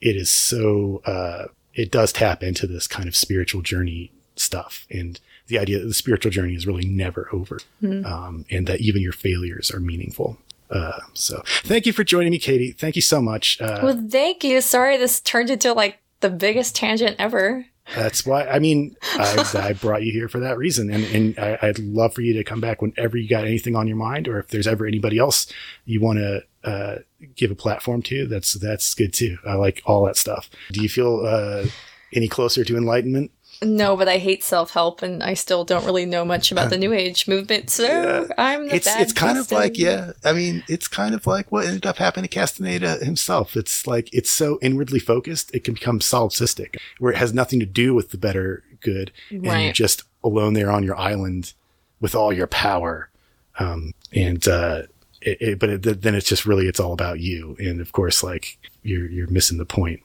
[0.00, 5.20] it is so, uh, it does tap into this kind of spiritual journey stuff and
[5.48, 7.58] the idea that the spiritual journey is really never over.
[8.06, 10.38] Um, and that even your failures are meaningful.
[10.72, 12.72] Uh, so thank you for joining me, Katie.
[12.72, 13.60] Thank you so much.
[13.60, 14.60] Uh, well, thank you.
[14.62, 17.66] Sorry, this turned into like the biggest tangent ever.
[17.96, 20.90] That's why, I mean, I, I brought you here for that reason.
[20.90, 23.88] And, and I, I'd love for you to come back whenever you got anything on
[23.88, 25.52] your mind, or if there's ever anybody else
[25.84, 26.98] you want to, uh,
[27.34, 29.36] give a platform to, that's, that's good too.
[29.44, 30.48] I like all that stuff.
[30.70, 31.66] Do you feel, uh,
[32.14, 33.32] any closer to enlightenment?
[33.62, 36.78] No, but I hate self help, and I still don't really know much about the
[36.78, 37.70] New Age movement.
[37.70, 41.26] So I'm the It's, bad it's kind of like, yeah, I mean, it's kind of
[41.26, 43.56] like what ended up happening to Castaneda himself.
[43.56, 47.66] It's like, it's so inwardly focused, it can become solipsistic, where it has nothing to
[47.66, 49.12] do with the better good.
[49.30, 51.52] And you're just alone there on your island
[52.00, 53.10] with all your power.
[53.58, 54.82] Um, and, uh,
[55.20, 57.56] it, it, but it, then it's just really, it's all about you.
[57.60, 60.00] And of course, like you're, you're missing the point.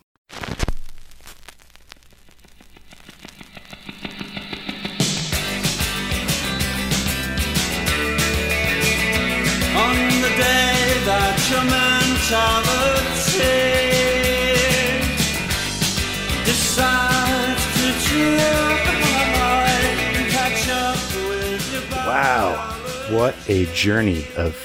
[23.18, 24.56] What a journey of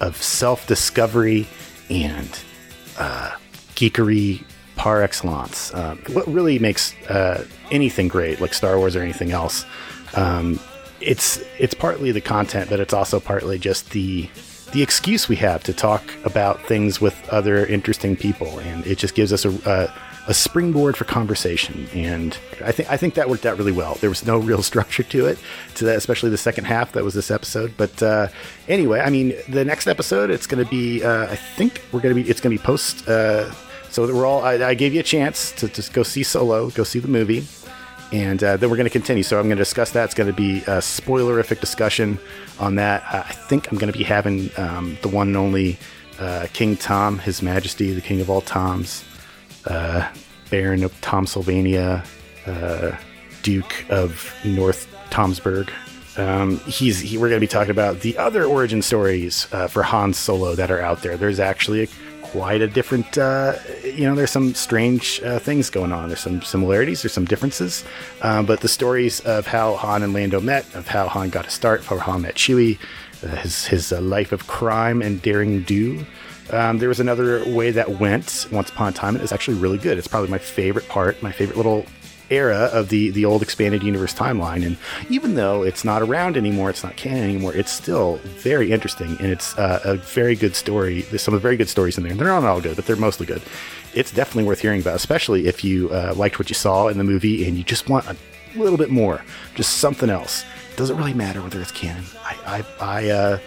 [0.00, 1.46] of self discovery
[1.90, 2.40] and
[2.96, 3.32] uh,
[3.74, 4.44] geekery
[4.76, 5.74] par excellence.
[5.74, 9.66] Um, what really makes uh, anything great, like Star Wars or anything else,
[10.14, 10.58] um,
[11.02, 14.30] it's it's partly the content, but it's also partly just the
[14.72, 19.14] the excuse we have to talk about things with other interesting people, and it just
[19.14, 19.94] gives us a, a
[20.28, 21.88] a springboard for conversation.
[21.92, 23.94] And I think I think that worked out really well.
[23.94, 25.38] There was no real structure to it,
[25.76, 27.74] to that, especially the second half that was this episode.
[27.76, 28.28] But uh,
[28.68, 31.02] anyway, I mean, the next episode it's going to be.
[31.02, 32.28] Uh, I think we're going to be.
[32.28, 33.08] It's going to be post.
[33.08, 33.50] Uh,
[33.90, 34.44] so we're all.
[34.44, 37.46] I, I gave you a chance to just go see Solo, go see the movie
[38.12, 39.22] and uh, then we're going to continue.
[39.22, 40.04] So I'm going to discuss that.
[40.04, 42.18] It's going to be a spoilerific discussion
[42.58, 43.02] on that.
[43.12, 45.78] I think I'm going to be having um, the one and only
[46.18, 49.04] uh, King Tom, His Majesty, the King of all Toms,
[49.68, 50.10] uh,
[50.50, 52.04] Baron of Tom Sylvania,
[52.46, 52.96] uh,
[53.42, 55.70] Duke of North Tomsburg.
[56.18, 59.84] Um, he's he, we're going to be talking about the other origin stories uh, for
[59.84, 61.16] Han Solo that are out there.
[61.16, 61.88] There's actually a,
[62.22, 63.54] quite a different, uh,
[63.84, 66.08] you know, there's some strange uh, things going on.
[66.08, 67.84] There's some similarities, there's some differences.
[68.20, 71.50] Um, but the stories of how Han and Lando met, of how Han got a
[71.50, 72.78] start, how Han met Chewie,
[73.22, 76.04] uh, his, his uh, life of crime and daring do.
[76.50, 79.16] Um, there was another way that went once upon a time.
[79.16, 79.98] It is actually really good.
[79.98, 81.84] It's probably my favorite part, my favorite little
[82.30, 84.64] era of the the old expanded universe timeline.
[84.64, 84.76] And
[85.10, 87.54] even though it's not around anymore, it's not canon anymore.
[87.54, 91.02] It's still very interesting, and it's uh, a very good story.
[91.02, 92.14] There's some very good stories in there.
[92.14, 93.42] They're not all good, but they're mostly good.
[93.94, 97.04] It's definitely worth hearing about, especially if you uh, liked what you saw in the
[97.04, 98.16] movie and you just want a
[98.56, 99.22] little bit more,
[99.54, 100.44] just something else.
[100.76, 102.04] Doesn't really matter whether it's canon.
[102.22, 103.38] I I I, uh,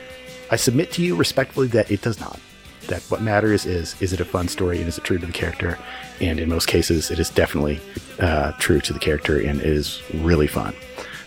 [0.50, 2.40] I submit to you respectfully that it does not
[2.88, 5.32] that what matters is is it a fun story and is it true to the
[5.32, 5.78] character?
[6.20, 7.80] And in most cases it is definitely
[8.20, 10.74] uh, true to the character and is really fun.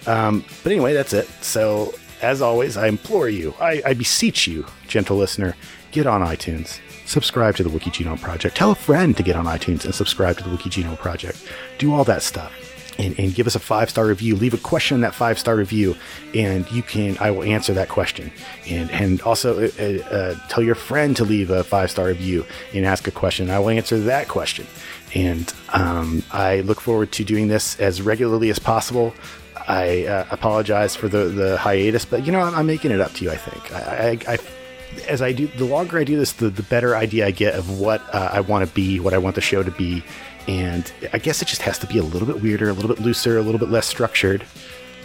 [0.06, 1.26] Um, but anyway that's it.
[1.40, 5.56] So as always i implore you I, I beseech you gentle listener
[5.90, 6.81] get on itunes.
[7.06, 8.56] Subscribe to the wiki genome project.
[8.56, 11.47] Tell a friend to get on itunes and subscribe to the wiki genome project.
[11.78, 12.64] Do all that stuff
[13.05, 14.36] and, and give us a five star review.
[14.36, 15.97] Leave a question in that five star review,
[16.35, 17.16] and you can.
[17.18, 18.32] I will answer that question.
[18.68, 22.85] And and also uh, uh, tell your friend to leave a five star review and
[22.86, 23.51] ask a question.
[23.51, 24.66] I will answer that question.
[25.14, 29.14] And um, I look forward to doing this as regularly as possible.
[29.68, 33.12] I uh, apologize for the the hiatus, but you know I'm, I'm making it up
[33.14, 33.31] to you.
[33.31, 34.39] I think I, I, I
[35.09, 37.81] as I do, the longer I do this, the, the better idea I get of
[37.81, 40.05] what uh, I want to be, what I want the show to be.
[40.47, 43.03] And I guess it just has to be a little bit weirder, a little bit
[43.03, 44.45] looser, a little bit less structured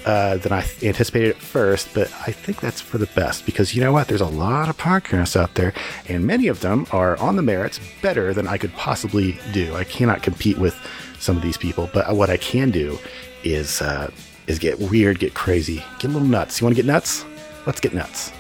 [0.06, 1.94] uh, than I anticipated at first.
[1.94, 4.08] But I think that's for the best because you know what?
[4.08, 5.74] There's a lot of podcasts out there,
[6.08, 9.76] and many of them are on the merits better than I could possibly do.
[9.76, 10.76] I cannot compete with
[11.20, 12.98] some of these people, but what I can do
[13.44, 14.10] is uh,
[14.48, 16.60] is get weird, get crazy, get a little nuts.
[16.60, 17.26] You want to get nuts?
[17.66, 18.32] Let's get nuts.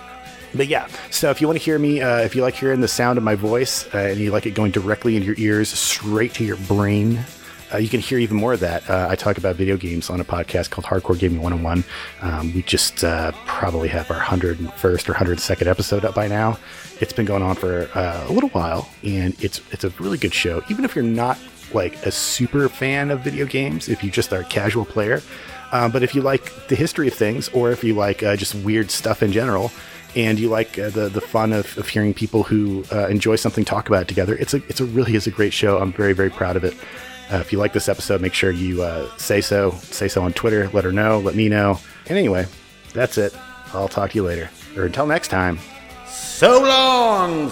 [0.53, 2.87] But yeah, so if you want to hear me, uh, if you like hearing the
[2.87, 6.33] sound of my voice uh, and you like it going directly into your ears, straight
[6.35, 7.19] to your brain,
[7.71, 8.89] uh, you can hear even more of that.
[8.89, 11.83] Uh, I talk about video games on a podcast called Hardcore Gaming 101.
[12.21, 16.57] Um, we just uh, probably have our 101st or 102nd episode up by now.
[16.99, 20.33] It's been going on for uh, a little while, and it's it's a really good
[20.33, 20.63] show.
[20.69, 21.37] Even if you're not
[21.73, 25.21] like a super fan of video games, if you just are a casual player,
[25.71, 29.21] but if you like the history of things, or if you like just weird stuff
[29.21, 29.71] in general,
[30.15, 33.65] and you like uh, the the fun of, of hearing people who uh, enjoy something
[33.65, 35.77] talk about it together, it's a it's a really is a great show.
[35.77, 36.75] I'm very very proud of it.
[37.31, 39.71] Uh, if you like this episode, make sure you uh, say so.
[39.71, 40.67] Say so on Twitter.
[40.73, 41.19] Let her know.
[41.19, 41.79] Let me know.
[42.07, 42.47] And anyway,
[42.93, 43.35] that's it.
[43.73, 44.49] I'll talk to you later.
[44.75, 45.59] Or until next time.
[46.07, 47.51] So long!